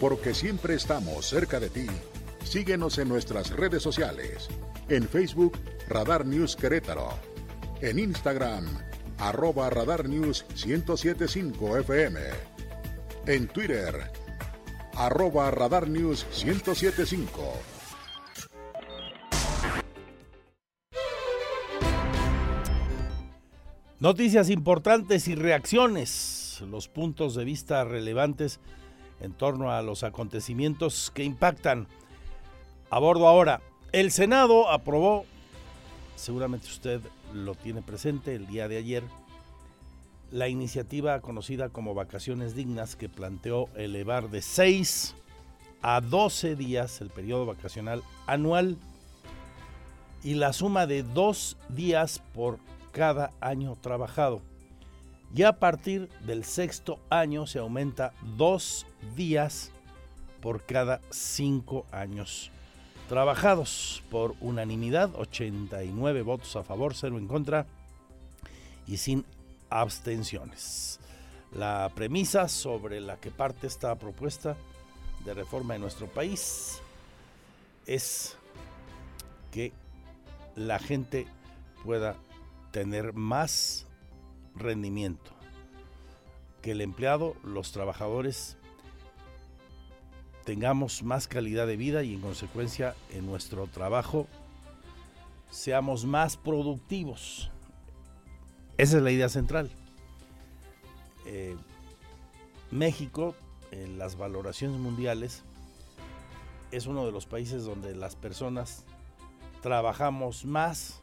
[0.00, 1.86] Porque siempre estamos cerca de ti.
[2.44, 4.48] Síguenos en nuestras redes sociales.
[4.88, 5.58] En Facebook,
[5.88, 7.08] Radar News Querétaro.
[7.80, 8.66] En Instagram,
[9.18, 12.20] arroba Radar News 1075 FM.
[13.26, 14.10] En Twitter,
[14.94, 17.54] arroba Radar News 1075.
[23.98, 28.60] Noticias importantes y reacciones, los puntos de vista relevantes
[29.20, 31.86] en torno a los acontecimientos que impactan.
[32.90, 33.60] A bordo ahora,
[33.92, 35.24] el Senado aprobó,
[36.16, 37.00] seguramente usted
[37.32, 39.02] lo tiene presente el día de ayer,
[40.30, 45.14] la iniciativa conocida como Vacaciones Dignas que planteó elevar de 6
[45.82, 48.76] a 12 días el periodo vacacional anual
[50.24, 52.58] y la suma de dos días por
[52.90, 54.40] cada año trabajado.
[55.34, 58.86] Y a partir del sexto año se aumenta dos
[59.16, 59.70] días
[60.40, 62.50] por cada cinco años
[63.08, 67.66] trabajados por unanimidad, 89 votos a favor, 0 en contra
[68.86, 69.24] y sin
[69.70, 70.98] abstenciones.
[71.52, 74.56] La premisa sobre la que parte esta propuesta
[75.24, 76.80] de reforma en nuestro país
[77.86, 78.36] es
[79.52, 79.72] que
[80.56, 81.26] la gente
[81.84, 82.16] pueda
[82.72, 83.85] tener más
[84.56, 85.30] rendimiento,
[86.62, 88.56] que el empleado, los trabajadores
[90.44, 94.28] tengamos más calidad de vida y en consecuencia en nuestro trabajo
[95.50, 97.50] seamos más productivos.
[98.78, 99.70] Esa es la idea central.
[101.24, 101.56] Eh,
[102.70, 103.34] México,
[103.70, 105.42] en las valoraciones mundiales,
[106.70, 108.84] es uno de los países donde las personas
[109.62, 111.02] trabajamos más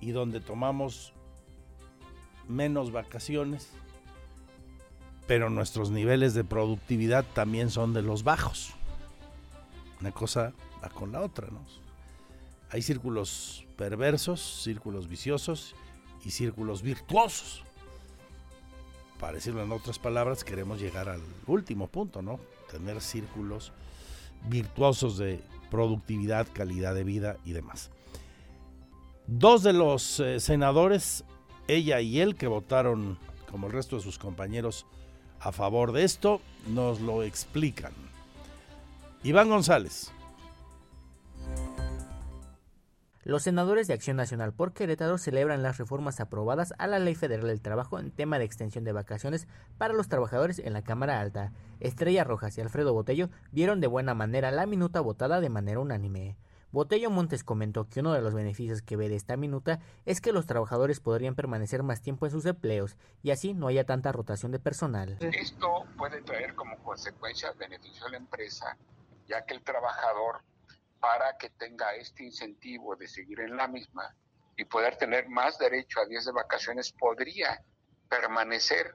[0.00, 1.12] y donde tomamos
[2.48, 3.70] menos vacaciones
[5.26, 8.72] pero nuestros niveles de productividad también son de los bajos.
[10.00, 10.52] Una cosa
[10.82, 11.64] va con la otra, ¿no?
[12.70, 15.74] Hay círculos perversos, círculos viciosos
[16.24, 17.62] y círculos virtuosos.
[19.20, 22.40] Para decirlo en otras palabras, queremos llegar al último punto, ¿no?
[22.70, 23.72] Tener círculos
[24.48, 25.40] virtuosos de
[25.70, 27.90] productividad, calidad de vida y demás.
[29.28, 31.24] Dos de los eh, senadores,
[31.68, 33.18] ella y él, que votaron,
[33.50, 34.86] como el resto de sus compañeros,
[35.40, 37.92] a favor de esto, nos lo explican.
[39.22, 40.12] Iván González.
[43.24, 47.46] Los senadores de Acción Nacional por Querétaro celebran las reformas aprobadas a la Ley Federal
[47.46, 49.46] del Trabajo en tema de extensión de vacaciones
[49.78, 51.52] para los trabajadores en la Cámara Alta.
[51.78, 56.36] Estrella Rojas y Alfredo Botello vieron de buena manera la minuta votada de manera unánime.
[56.72, 60.32] Botello Montes comentó que uno de los beneficios que ve de esta minuta es que
[60.32, 64.52] los trabajadores podrían permanecer más tiempo en sus empleos y así no haya tanta rotación
[64.52, 65.18] de personal.
[65.20, 68.78] Esto puede traer como consecuencia beneficio a la empresa,
[69.28, 70.40] ya que el trabajador,
[70.98, 74.16] para que tenga este incentivo de seguir en la misma
[74.56, 77.62] y poder tener más derecho a días de vacaciones, podría
[78.08, 78.94] permanecer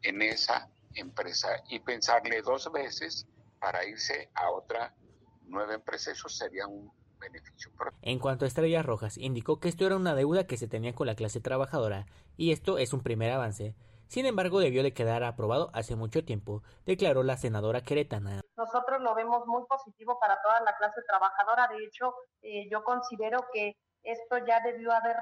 [0.00, 3.26] en esa empresa y pensarle dos veces
[3.60, 4.94] para irse a otra
[5.42, 6.12] nueva empresa.
[6.12, 7.70] Eso sería un beneficio.
[8.02, 11.06] En cuanto a Estrellas Rojas, indicó que esto era una deuda que se tenía con
[11.06, 13.74] la clase trabajadora, y esto es un primer avance.
[14.08, 18.40] Sin embargo, debió de quedar aprobado hace mucho tiempo, declaró la senadora queretana.
[18.56, 21.68] Nosotros lo vemos muy positivo para toda la clase trabajadora.
[21.68, 25.16] De hecho, eh, yo considero que esto ya debió haber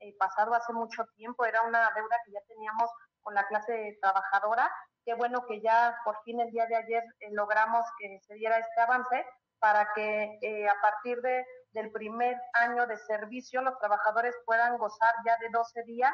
[0.00, 1.44] eh, pasado hace mucho tiempo.
[1.44, 2.90] Era una deuda que ya teníamos
[3.20, 4.70] con la clase trabajadora.
[5.04, 8.58] Qué bueno que ya por fin el día de ayer eh, logramos que se diera
[8.58, 9.26] este avance
[9.60, 15.14] para que eh, a partir de, del primer año de servicio los trabajadores puedan gozar
[15.24, 16.12] ya de 12 días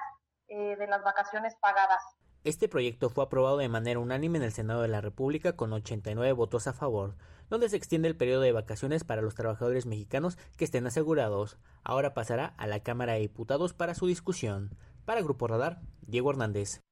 [0.48, 2.02] eh, de las vacaciones pagadas.
[2.44, 6.32] Este proyecto fue aprobado de manera unánime en el Senado de la República con 89
[6.32, 7.16] votos a favor,
[7.48, 11.59] donde se extiende el periodo de vacaciones para los trabajadores mexicanos que estén asegurados.
[11.82, 14.77] Ahora pasará a la Cámara de Diputados para su discusión.
[15.05, 16.82] Para Grupo Radar, Diego Hernández.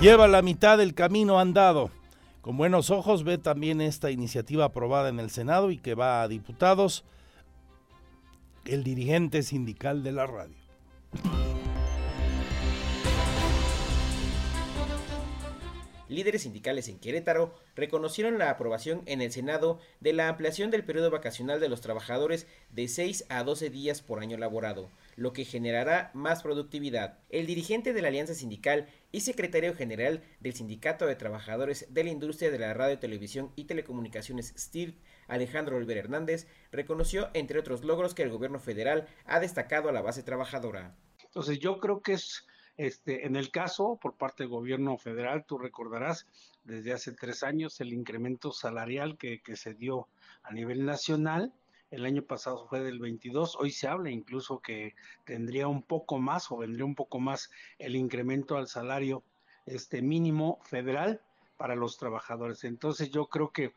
[0.00, 1.90] Lleva la mitad del camino andado.
[2.44, 6.28] Con buenos ojos ve también esta iniciativa aprobada en el Senado y que va a
[6.28, 7.02] diputados
[8.66, 10.54] el dirigente sindical de la radio.
[16.14, 21.10] líderes sindicales en Querétaro reconocieron la aprobación en el Senado de la ampliación del periodo
[21.10, 26.10] vacacional de los trabajadores de 6 a 12 días por año laborado, lo que generará
[26.14, 27.18] más productividad.
[27.28, 32.10] El dirigente de la Alianza Sindical y secretario general del Sindicato de Trabajadores de la
[32.10, 38.14] Industria de la Radio, Televisión y Telecomunicaciones STIRT, Alejandro Oliver Hernández, reconoció, entre otros logros,
[38.14, 40.96] que el gobierno federal ha destacado a la base trabajadora.
[41.24, 42.46] Entonces yo creo que es
[42.76, 46.26] este, en el caso, por parte del gobierno federal, tú recordarás,
[46.64, 50.08] desde hace tres años el incremento salarial que se dio
[50.42, 51.52] a nivel nacional,
[51.90, 54.94] el año pasado fue del 22, hoy se habla incluso que
[55.24, 59.22] tendría un poco más o vendría un poco más el incremento al salario
[59.66, 61.20] este mínimo federal
[61.56, 62.64] para los trabajadores.
[62.64, 63.72] Entonces yo creo que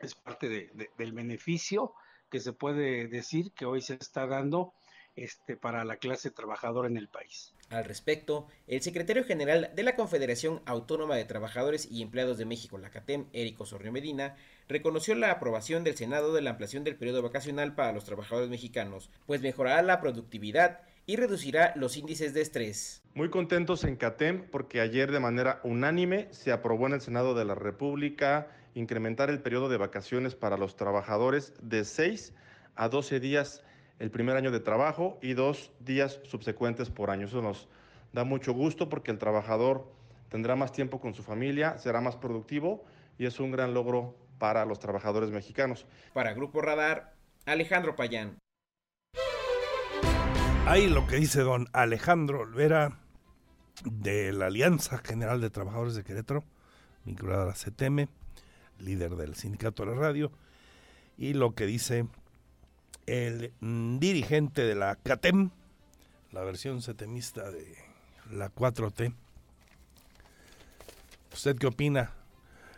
[0.00, 1.94] es parte de, del beneficio
[2.30, 4.72] que se puede decir que hoy se está dando
[5.16, 7.54] este, para la clase trabajadora en el país.
[7.70, 12.78] Al respecto, el secretario general de la Confederación Autónoma de Trabajadores y Empleados de México,
[12.78, 14.36] la CATEM, Érico Sorrio Medina,
[14.68, 19.10] reconoció la aprobación del Senado de la ampliación del periodo vacacional para los trabajadores mexicanos,
[19.26, 23.02] pues mejorará la productividad y reducirá los índices de estrés.
[23.14, 27.44] Muy contentos en CATEM porque ayer de manera unánime se aprobó en el Senado de
[27.44, 32.32] la República incrementar el periodo de vacaciones para los trabajadores de 6
[32.74, 33.62] a 12 días
[33.98, 37.26] el primer año de trabajo y dos días subsecuentes por año.
[37.26, 37.68] Eso nos
[38.12, 39.90] da mucho gusto porque el trabajador
[40.28, 42.84] tendrá más tiempo con su familia, será más productivo
[43.18, 45.86] y es un gran logro para los trabajadores mexicanos.
[46.12, 47.14] Para Grupo Radar,
[47.46, 48.38] Alejandro Payán.
[50.66, 52.98] Ahí lo que dice don Alejandro Olvera
[53.84, 56.42] de la Alianza General de Trabajadores de Querétaro,
[57.04, 58.08] vinculada a la CTM,
[58.78, 60.32] líder del sindicato de la radio,
[61.18, 62.06] y lo que dice
[63.06, 65.50] el dirigente de la CATEM,
[66.32, 67.76] la versión setemista de
[68.30, 69.14] la 4T.
[71.32, 72.12] ¿Usted qué opina?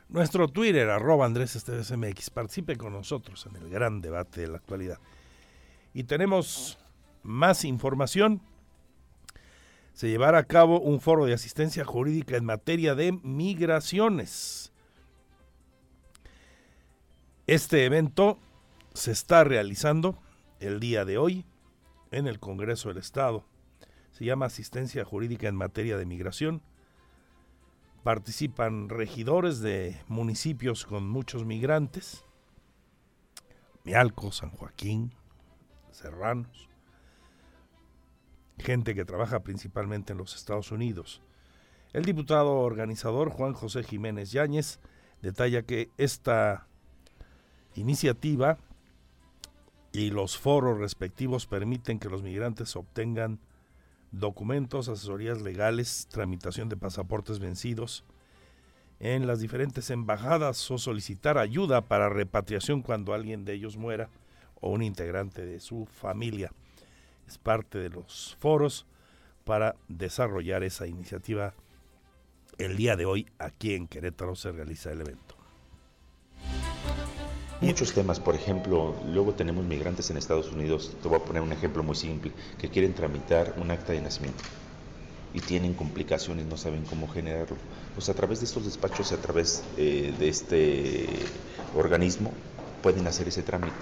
[0.09, 4.99] Nuestro Twitter, arroba Andrés MX, participe con nosotros en el gran debate de la actualidad.
[5.93, 6.79] Y tenemos
[7.23, 8.41] más información.
[9.93, 14.73] Se llevará a cabo un foro de asistencia jurídica en materia de migraciones.
[17.47, 18.39] Este evento
[18.97, 20.19] se está realizando
[20.59, 21.45] el día de hoy
[22.11, 23.45] en el Congreso del Estado.
[24.11, 26.63] Se llama Asistencia Jurídica en Materia de Migración.
[28.03, 32.25] Participan regidores de municipios con muchos migrantes,
[33.85, 35.13] Mialco, San Joaquín,
[35.93, 36.69] Serranos,
[38.59, 41.21] gente que trabaja principalmente en los Estados Unidos.
[41.93, 44.81] El diputado organizador Juan José Jiménez Yáñez
[45.21, 46.67] detalla que esta
[47.75, 48.59] iniciativa
[49.97, 53.39] y los foros respectivos permiten que los migrantes obtengan
[54.13, 58.05] documentos, asesorías legales, tramitación de pasaportes vencidos
[59.01, 64.11] en las diferentes embajadas o solicitar ayuda para repatriación cuando alguien de ellos muera
[64.61, 66.53] o un integrante de su familia.
[67.27, 68.85] Es parte de los foros
[69.45, 71.55] para desarrollar esa iniciativa.
[72.59, 75.26] El día de hoy aquí en Querétaro se realiza el evento.
[77.63, 81.53] Muchos temas, por ejemplo, luego tenemos migrantes en Estados Unidos, te voy a poner un
[81.53, 84.45] ejemplo muy simple, que quieren tramitar un acta de nacimiento
[85.33, 87.57] y tienen complicaciones, no saben cómo generarlo.
[87.95, 91.07] Pues a través de estos despachos, a través eh, de este
[91.75, 92.31] organismo,
[92.83, 93.75] pueden hacer ese trámite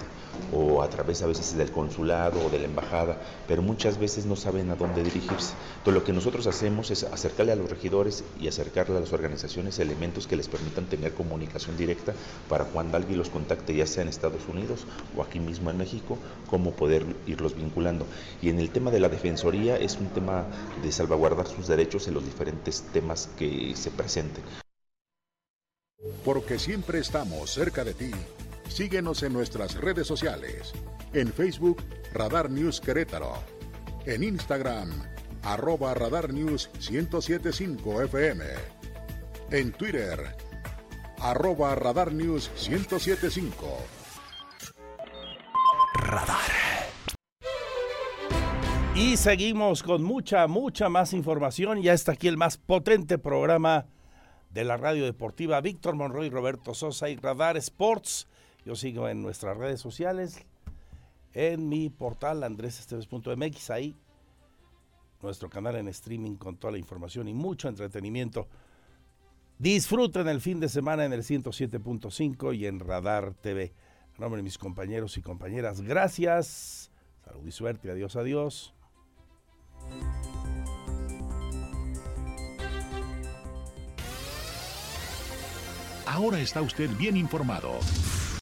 [0.53, 3.17] o a través a veces del consulado o de la embajada,
[3.47, 5.53] pero muchas veces no saben a dónde dirigirse.
[5.77, 9.79] Entonces lo que nosotros hacemos es acercarle a los regidores y acercarle a las organizaciones
[9.79, 12.13] elementos que les permitan tener comunicación directa
[12.49, 14.85] para cuando alguien los contacte, ya sea en Estados Unidos
[15.15, 16.17] o aquí mismo en México,
[16.49, 18.05] cómo poder irlos vinculando.
[18.41, 20.45] Y en el tema de la defensoría es un tema
[20.83, 24.43] de salvaguardar sus derechos en los diferentes temas que se presenten.
[26.23, 28.11] Porque siempre estamos cerca de ti.
[28.67, 30.73] Síguenos en nuestras redes sociales.
[31.13, 31.81] En Facebook,
[32.13, 33.33] Radar News Querétaro.
[34.05, 34.89] En Instagram,
[35.43, 38.43] arroba Radar News 1075 FM.
[39.51, 40.35] En Twitter,
[41.19, 43.77] arroba Radar News 1075.
[45.95, 46.65] Radar.
[48.95, 51.81] Y seguimos con mucha, mucha más información.
[51.81, 53.87] Ya está aquí el más potente programa
[54.51, 55.59] de la radio deportiva.
[55.59, 58.27] Víctor Monroy, Roberto Sosa y Radar Sports.
[58.65, 60.43] Yo sigo en nuestras redes sociales,
[61.33, 63.95] en mi portal andresesteves.mx, ahí
[65.21, 68.47] nuestro canal en streaming con toda la información y mucho entretenimiento.
[69.57, 73.73] Disfruten el fin de semana en el 107.5 y en Radar TV.
[74.15, 76.91] En nombre de mis compañeros y compañeras, gracias.
[77.23, 77.91] Salud y suerte.
[77.91, 78.73] Adiós, adiós.
[86.05, 87.79] Ahora está usted bien informado.